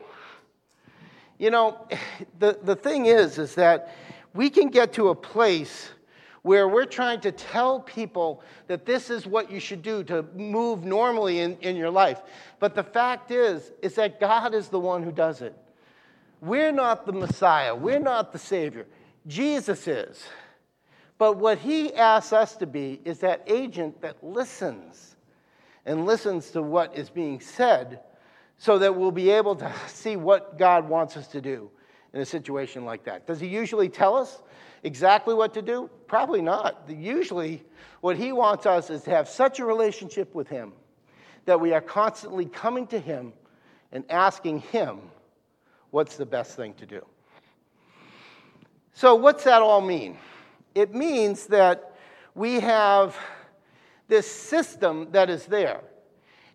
You 1.37 1.51
know, 1.51 1.87
the, 2.39 2.59
the 2.63 2.75
thing 2.75 3.05
is, 3.05 3.37
is 3.37 3.55
that 3.55 3.95
we 4.33 4.49
can 4.49 4.69
get 4.69 4.93
to 4.93 5.09
a 5.09 5.15
place 5.15 5.89
where 6.41 6.67
we're 6.67 6.85
trying 6.85 7.19
to 7.21 7.31
tell 7.31 7.79
people 7.79 8.43
that 8.67 8.85
this 8.85 9.09
is 9.09 9.25
what 9.25 9.49
you 9.49 9.59
should 9.59 9.81
do 9.81 10.03
to 10.03 10.21
move 10.35 10.83
normally 10.83 11.39
in, 11.39 11.57
in 11.61 11.75
your 11.75 11.89
life. 11.89 12.21
But 12.59 12.75
the 12.75 12.83
fact 12.83 13.31
is, 13.31 13.71
is 13.81 13.95
that 13.95 14.19
God 14.19 14.53
is 14.53 14.67
the 14.67 14.79
one 14.79 15.01
who 15.01 15.11
does 15.11 15.41
it. 15.41 15.55
We're 16.45 16.71
not 16.71 17.05
the 17.05 17.13
Messiah, 17.13 17.75
we're 17.75 17.99
not 17.99 18.31
the 18.31 18.39
Savior. 18.39 18.85
Jesus 19.27 19.87
is. 19.87 20.23
But 21.17 21.37
what 21.37 21.57
he 21.57 21.93
asks 21.93 22.33
us 22.33 22.55
to 22.57 22.67
be 22.67 23.01
is 23.05 23.19
that 23.19 23.43
agent 23.47 24.01
that 24.01 24.23
listens 24.23 25.15
and 25.85 26.05
listens 26.05 26.51
to 26.51 26.61
what 26.61 26.95
is 26.95 27.09
being 27.09 27.39
said 27.39 28.01
so 28.57 28.77
that 28.79 28.95
we'll 28.95 29.11
be 29.11 29.29
able 29.29 29.55
to 29.55 29.71
see 29.87 30.15
what 30.17 30.57
God 30.57 30.87
wants 30.89 31.17
us 31.17 31.27
to 31.29 31.41
do 31.41 31.69
in 32.13 32.21
a 32.21 32.25
situation 32.25 32.85
like 32.85 33.03
that. 33.05 33.25
Does 33.25 33.39
he 33.39 33.47
usually 33.47 33.89
tell 33.89 34.15
us 34.15 34.41
exactly 34.83 35.33
what 35.33 35.53
to 35.53 35.61
do? 35.61 35.89
Probably 36.07 36.41
not. 36.41 36.83
Usually, 36.89 37.63
what 38.01 38.17
he 38.17 38.31
wants 38.31 38.65
us 38.65 38.89
is 38.89 39.03
to 39.03 39.09
have 39.11 39.27
such 39.27 39.59
a 39.59 39.65
relationship 39.65 40.35
with 40.35 40.47
him 40.47 40.73
that 41.45 41.59
we 41.59 41.73
are 41.73 41.81
constantly 41.81 42.45
coming 42.45 42.87
to 42.87 42.99
Him 42.99 43.33
and 43.91 44.03
asking 44.09 44.59
Him 44.59 44.99
what's 45.95 46.17
the 46.17 46.25
best 46.25 46.57
thing 46.57 46.73
to 46.73 46.85
do. 46.85 47.01
So, 48.93 49.15
what's 49.15 49.45
that 49.45 49.61
all 49.61 49.79
mean? 49.79 50.17
It 50.75 50.93
means 50.93 51.47
that 51.47 51.95
we 52.33 52.59
have 52.59 53.17
this 54.09 54.29
system 54.29 55.07
that 55.11 55.29
is 55.29 55.45
there. 55.45 55.79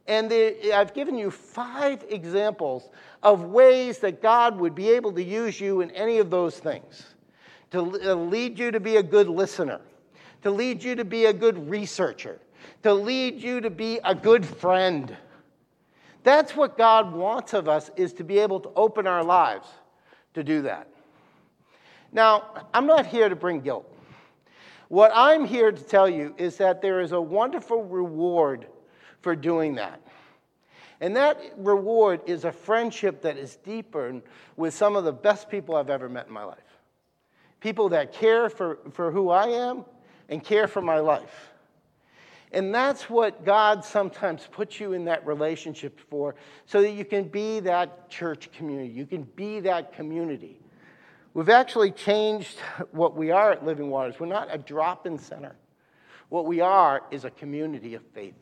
And 0.07 0.31
I've 0.75 0.93
given 0.93 1.17
you 1.17 1.31
five 1.31 2.05
examples 2.11 2.91
of 3.23 3.45
ways 3.45 3.99
that 4.01 4.21
God 4.21 4.59
would 4.59 4.75
be 4.75 4.91
able 4.91 5.13
to 5.13 5.23
use 5.23 5.59
you 5.59 5.81
in 5.81 5.91
any 5.93 6.19
of 6.19 6.29
those 6.29 6.59
things 6.59 7.15
to 7.71 7.81
uh, 7.81 8.15
lead 8.15 8.59
you 8.59 8.71
to 8.71 8.81
be 8.81 8.97
a 8.97 9.03
good 9.03 9.29
listener, 9.29 9.81
to 10.43 10.51
lead 10.51 10.85
you 10.85 10.95
to 10.97 11.05
be 11.05 11.25
a 11.25 11.33
good 11.33 11.71
researcher, 11.71 12.39
to 12.83 12.93
lead 12.93 13.43
you 13.43 13.63
to 13.63 13.71
be 13.71 14.01
a 14.05 14.15
good 14.15 14.45
friend. 14.45 15.17
That's 16.23 16.55
what 16.55 16.77
God 16.77 17.13
wants 17.13 17.55
of 17.55 17.69
us 17.69 17.91
is 17.97 18.13
to 18.15 18.25
be 18.25 18.39
able 18.39 18.61
to 18.61 18.71
open 18.77 19.07
our 19.07 19.25
lives 19.25 19.69
to 20.35 20.45
do 20.45 20.63
that. 20.63 20.89
Now, 22.13 22.67
I'm 22.75 22.87
not 22.87 23.07
here 23.07 23.29
to 23.29 23.37
bring 23.37 23.61
guilt. 23.61 23.87
What 24.89 25.13
I'm 25.15 25.45
here 25.45 25.71
to 25.71 25.83
tell 25.83 26.09
you 26.09 26.35
is 26.37 26.57
that 26.57 26.83
there 26.83 27.01
is 27.01 27.13
a 27.13 27.21
wonderful 27.21 27.85
reward 27.85 28.67
for 29.21 29.37
doing 29.37 29.77
that. 29.77 30.01
And 31.01 31.17
that 31.17 31.41
reward 31.57 32.21
is 32.27 32.45
a 32.45 32.53
friendship 32.53 33.23
that 33.23 33.39
is 33.39 33.57
deeper 33.57 34.21
with 34.57 34.75
some 34.75 34.97
of 34.97 35.05
the 35.05 35.13
best 35.13 35.49
people 35.49 35.77
I've 35.77 35.91
ever 35.91 36.09
met 36.09 36.27
in 36.27 36.33
my 36.33 36.45
life. 36.45 36.59
People 37.61 37.91
that 37.91 38.13
care 38.13 38.51
for, 38.51 38.79
for 38.93 39.11
who 39.11 39.31
I 39.31 39.47
am 39.47 39.85
and 40.29 40.43
care 40.43 40.67
for 40.67 40.83
my 40.83 40.99
life. 40.99 41.50
And 42.53 42.75
that's 42.75 43.09
what 43.09 43.45
God 43.45 43.85
sometimes 43.85 44.49
puts 44.51 44.81
you 44.81 44.93
in 44.93 45.05
that 45.05 45.25
relationship 45.25 46.01
for, 46.11 46.35
so 46.67 46.83
that 46.83 46.91
you 46.91 47.05
can 47.05 47.25
be 47.25 47.61
that 47.61 48.11
church 48.11 48.51
community. 48.53 48.91
You 48.91 49.07
can 49.07 49.23
be 49.23 49.61
that 49.61 49.93
community. 49.93 50.61
We've 51.33 51.49
actually 51.49 51.93
changed 51.93 52.59
what 52.91 53.17
we 53.17 53.31
are 53.31 53.53
at 53.53 53.65
Living 53.65 53.89
Waters. 53.89 54.19
We're 54.19 54.27
not 54.27 54.49
a 54.51 54.59
drop 54.59 55.07
in 55.07 55.17
center. 55.17 55.55
What 56.29 56.47
we 56.47 56.61
are 56.61 57.03
is 57.13 57.25
a 57.25 57.31
community 57.31 57.95
of 57.95 58.03
faith. 58.15 58.35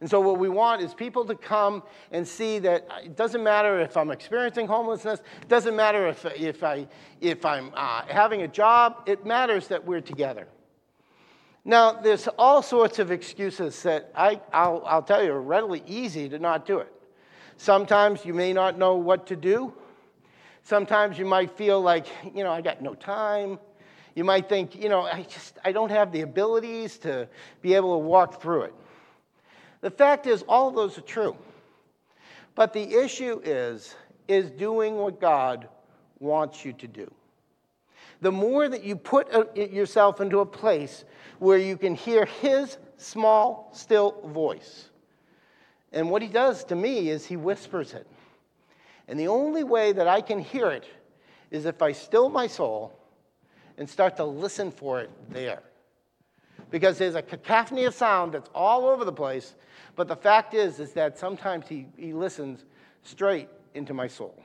And 0.00 0.08
so, 0.08 0.20
what 0.20 0.38
we 0.38 0.48
want 0.48 0.80
is 0.80 0.94
people 0.94 1.26
to 1.26 1.34
come 1.34 1.82
and 2.10 2.26
see 2.26 2.58
that 2.60 2.88
it 3.04 3.16
doesn't 3.16 3.42
matter 3.42 3.80
if 3.80 3.96
I'm 3.96 4.10
experiencing 4.10 4.66
homelessness, 4.66 5.20
it 5.42 5.48
doesn't 5.48 5.76
matter 5.76 6.06
if, 6.06 6.24
if, 6.24 6.64
I, 6.64 6.86
if 7.20 7.44
I'm 7.44 7.70
uh, 7.74 8.02
having 8.08 8.42
a 8.42 8.48
job, 8.48 9.02
it 9.06 9.26
matters 9.26 9.68
that 9.68 9.84
we're 9.84 10.00
together. 10.00 10.48
Now, 11.64 11.92
there's 11.92 12.26
all 12.38 12.62
sorts 12.62 12.98
of 12.98 13.10
excuses 13.10 13.82
that 13.82 14.10
I, 14.14 14.40
I'll, 14.52 14.82
I'll 14.86 15.02
tell 15.02 15.22
you 15.22 15.32
are 15.32 15.42
readily 15.42 15.82
easy 15.86 16.28
to 16.28 16.38
not 16.38 16.64
do 16.66 16.78
it. 16.78 16.92
Sometimes 17.58 18.24
you 18.24 18.32
may 18.32 18.52
not 18.52 18.78
know 18.78 18.96
what 18.96 19.26
to 19.26 19.36
do. 19.36 19.74
Sometimes 20.62 21.18
you 21.18 21.26
might 21.26 21.50
feel 21.50 21.80
like, 21.80 22.06
you 22.34 22.44
know, 22.44 22.50
I 22.50 22.62
got 22.62 22.80
no 22.80 22.94
time. 22.94 23.58
You 24.14 24.24
might 24.24 24.48
think, 24.48 24.74
you 24.74 24.88
know, 24.88 25.02
I 25.02 25.22
just 25.22 25.58
I 25.64 25.72
don't 25.72 25.90
have 25.90 26.12
the 26.12 26.22
abilities 26.22 26.98
to 26.98 27.28
be 27.62 27.74
able 27.74 27.94
to 27.94 28.06
walk 28.06 28.40
through 28.42 28.62
it. 28.62 28.74
The 29.82 29.90
fact 29.90 30.26
is 30.26 30.42
all 30.48 30.68
of 30.68 30.74
those 30.74 30.98
are 30.98 31.02
true. 31.02 31.36
But 32.54 32.72
the 32.72 32.94
issue 32.94 33.40
is 33.44 33.94
is 34.26 34.50
doing 34.50 34.96
what 34.96 35.20
God 35.20 35.68
wants 36.18 36.64
you 36.64 36.72
to 36.74 36.86
do. 36.86 37.10
The 38.20 38.32
more 38.32 38.68
that 38.68 38.84
you 38.84 38.96
put 38.96 39.32
uh, 39.34 39.44
yourself 39.54 40.20
into 40.20 40.40
a 40.40 40.46
place 40.46 41.04
where 41.40 41.58
you 41.58 41.76
can 41.76 41.94
hear 41.94 42.26
his 42.26 42.76
small 42.98 43.70
still 43.72 44.20
voice. 44.26 44.90
And 45.90 46.10
what 46.10 46.22
he 46.22 46.28
does 46.28 46.62
to 46.64 46.76
me 46.76 47.08
is 47.08 47.26
he 47.26 47.36
whispers 47.36 47.94
it. 47.94 48.06
And 49.08 49.18
the 49.18 49.26
only 49.26 49.64
way 49.64 49.92
that 49.92 50.06
I 50.06 50.20
can 50.20 50.38
hear 50.38 50.70
it 50.70 50.84
is 51.50 51.64
if 51.64 51.82
I 51.82 51.92
still 51.92 52.28
my 52.28 52.46
soul 52.46 52.92
and 53.78 53.88
start 53.88 54.16
to 54.16 54.24
listen 54.24 54.70
for 54.70 55.00
it 55.00 55.10
there. 55.30 55.62
Because 56.70 56.98
there's 56.98 57.16
a 57.16 57.22
cacophony 57.22 57.86
of 57.86 57.94
sound 57.94 58.32
that's 58.32 58.50
all 58.54 58.84
over 58.86 59.04
the 59.04 59.12
place, 59.12 59.54
but 59.96 60.08
the 60.08 60.16
fact 60.16 60.52
is, 60.52 60.78
is 60.78 60.92
that 60.92 61.18
sometimes 61.18 61.66
he, 61.66 61.86
he 61.96 62.12
listens 62.12 62.66
straight 63.02 63.48
into 63.74 63.94
my 63.94 64.06
soul. 64.06 64.38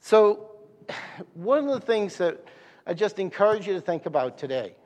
So, 0.00 0.52
one 1.34 1.68
of 1.68 1.80
the 1.80 1.84
things 1.84 2.16
that 2.18 2.42
I 2.86 2.94
just 2.94 3.18
encourage 3.18 3.66
you 3.66 3.74
to 3.74 3.80
think 3.80 4.06
about 4.06 4.38
today 4.38 4.76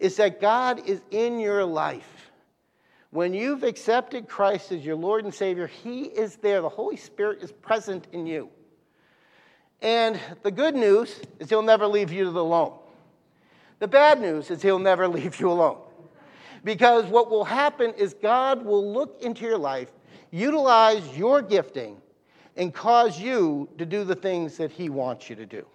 is 0.00 0.16
that 0.16 0.40
God 0.40 0.88
is 0.88 1.00
in 1.10 1.38
your 1.38 1.64
life. 1.64 2.30
When 3.10 3.34
you've 3.34 3.62
accepted 3.62 4.28
Christ 4.28 4.72
as 4.72 4.84
your 4.84 4.96
Lord 4.96 5.24
and 5.24 5.34
Savior, 5.34 5.66
He 5.66 6.04
is 6.04 6.36
there. 6.36 6.62
The 6.62 6.68
Holy 6.68 6.96
Spirit 6.96 7.42
is 7.42 7.52
present 7.52 8.06
in 8.12 8.26
you. 8.26 8.48
And 9.82 10.18
the 10.42 10.50
good 10.50 10.74
news 10.74 11.20
is 11.38 11.50
He'll 11.50 11.62
never 11.62 11.86
leave 11.86 12.12
you 12.12 12.28
alone. 12.28 12.78
The 13.78 13.88
bad 13.88 14.20
news 14.20 14.50
is 14.50 14.62
He'll 14.62 14.78
never 14.78 15.06
leave 15.16 15.38
you 15.38 15.50
alone. 15.50 15.78
Because 16.64 17.04
what 17.06 17.30
will 17.30 17.44
happen 17.44 17.92
is 17.94 18.14
God 18.14 18.64
will 18.64 18.92
look 18.92 19.22
into 19.22 19.44
your 19.44 19.58
life, 19.58 19.90
utilize 20.30 21.16
your 21.16 21.42
gifting, 21.42 21.96
and 22.56 22.72
cause 22.72 23.18
you 23.18 23.68
to 23.78 23.86
do 23.86 24.04
the 24.04 24.14
things 24.14 24.56
that 24.58 24.70
He 24.70 24.88
wants 24.88 25.28
you 25.28 25.36
to 25.36 25.46
do. 25.46 25.66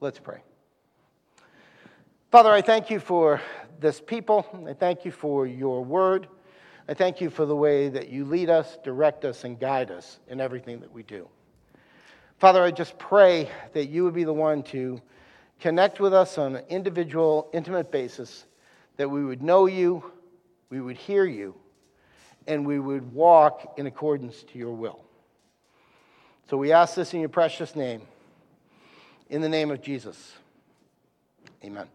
Let's 0.00 0.18
pray. 0.18 0.42
Father, 2.34 2.50
I 2.50 2.62
thank 2.62 2.90
you 2.90 2.98
for 2.98 3.40
this 3.78 4.00
people. 4.00 4.44
I 4.68 4.72
thank 4.72 5.04
you 5.04 5.12
for 5.12 5.46
your 5.46 5.84
word. 5.84 6.26
I 6.88 6.94
thank 6.94 7.20
you 7.20 7.30
for 7.30 7.46
the 7.46 7.54
way 7.54 7.88
that 7.88 8.08
you 8.08 8.24
lead 8.24 8.50
us, 8.50 8.76
direct 8.82 9.24
us, 9.24 9.44
and 9.44 9.56
guide 9.56 9.92
us 9.92 10.18
in 10.26 10.40
everything 10.40 10.80
that 10.80 10.92
we 10.92 11.04
do. 11.04 11.28
Father, 12.38 12.60
I 12.60 12.72
just 12.72 12.98
pray 12.98 13.48
that 13.72 13.86
you 13.86 14.02
would 14.02 14.14
be 14.14 14.24
the 14.24 14.32
one 14.32 14.64
to 14.64 15.00
connect 15.60 16.00
with 16.00 16.12
us 16.12 16.36
on 16.36 16.56
an 16.56 16.64
individual, 16.68 17.50
intimate 17.52 17.92
basis, 17.92 18.46
that 18.96 19.08
we 19.08 19.24
would 19.24 19.40
know 19.40 19.66
you, 19.66 20.02
we 20.70 20.80
would 20.80 20.96
hear 20.96 21.26
you, 21.26 21.54
and 22.48 22.66
we 22.66 22.80
would 22.80 23.12
walk 23.12 23.74
in 23.78 23.86
accordance 23.86 24.42
to 24.42 24.58
your 24.58 24.72
will. 24.72 25.04
So 26.50 26.56
we 26.56 26.72
ask 26.72 26.96
this 26.96 27.14
in 27.14 27.20
your 27.20 27.28
precious 27.28 27.76
name, 27.76 28.02
in 29.30 29.40
the 29.40 29.48
name 29.48 29.70
of 29.70 29.80
Jesus. 29.80 30.32
Amen. 31.62 31.86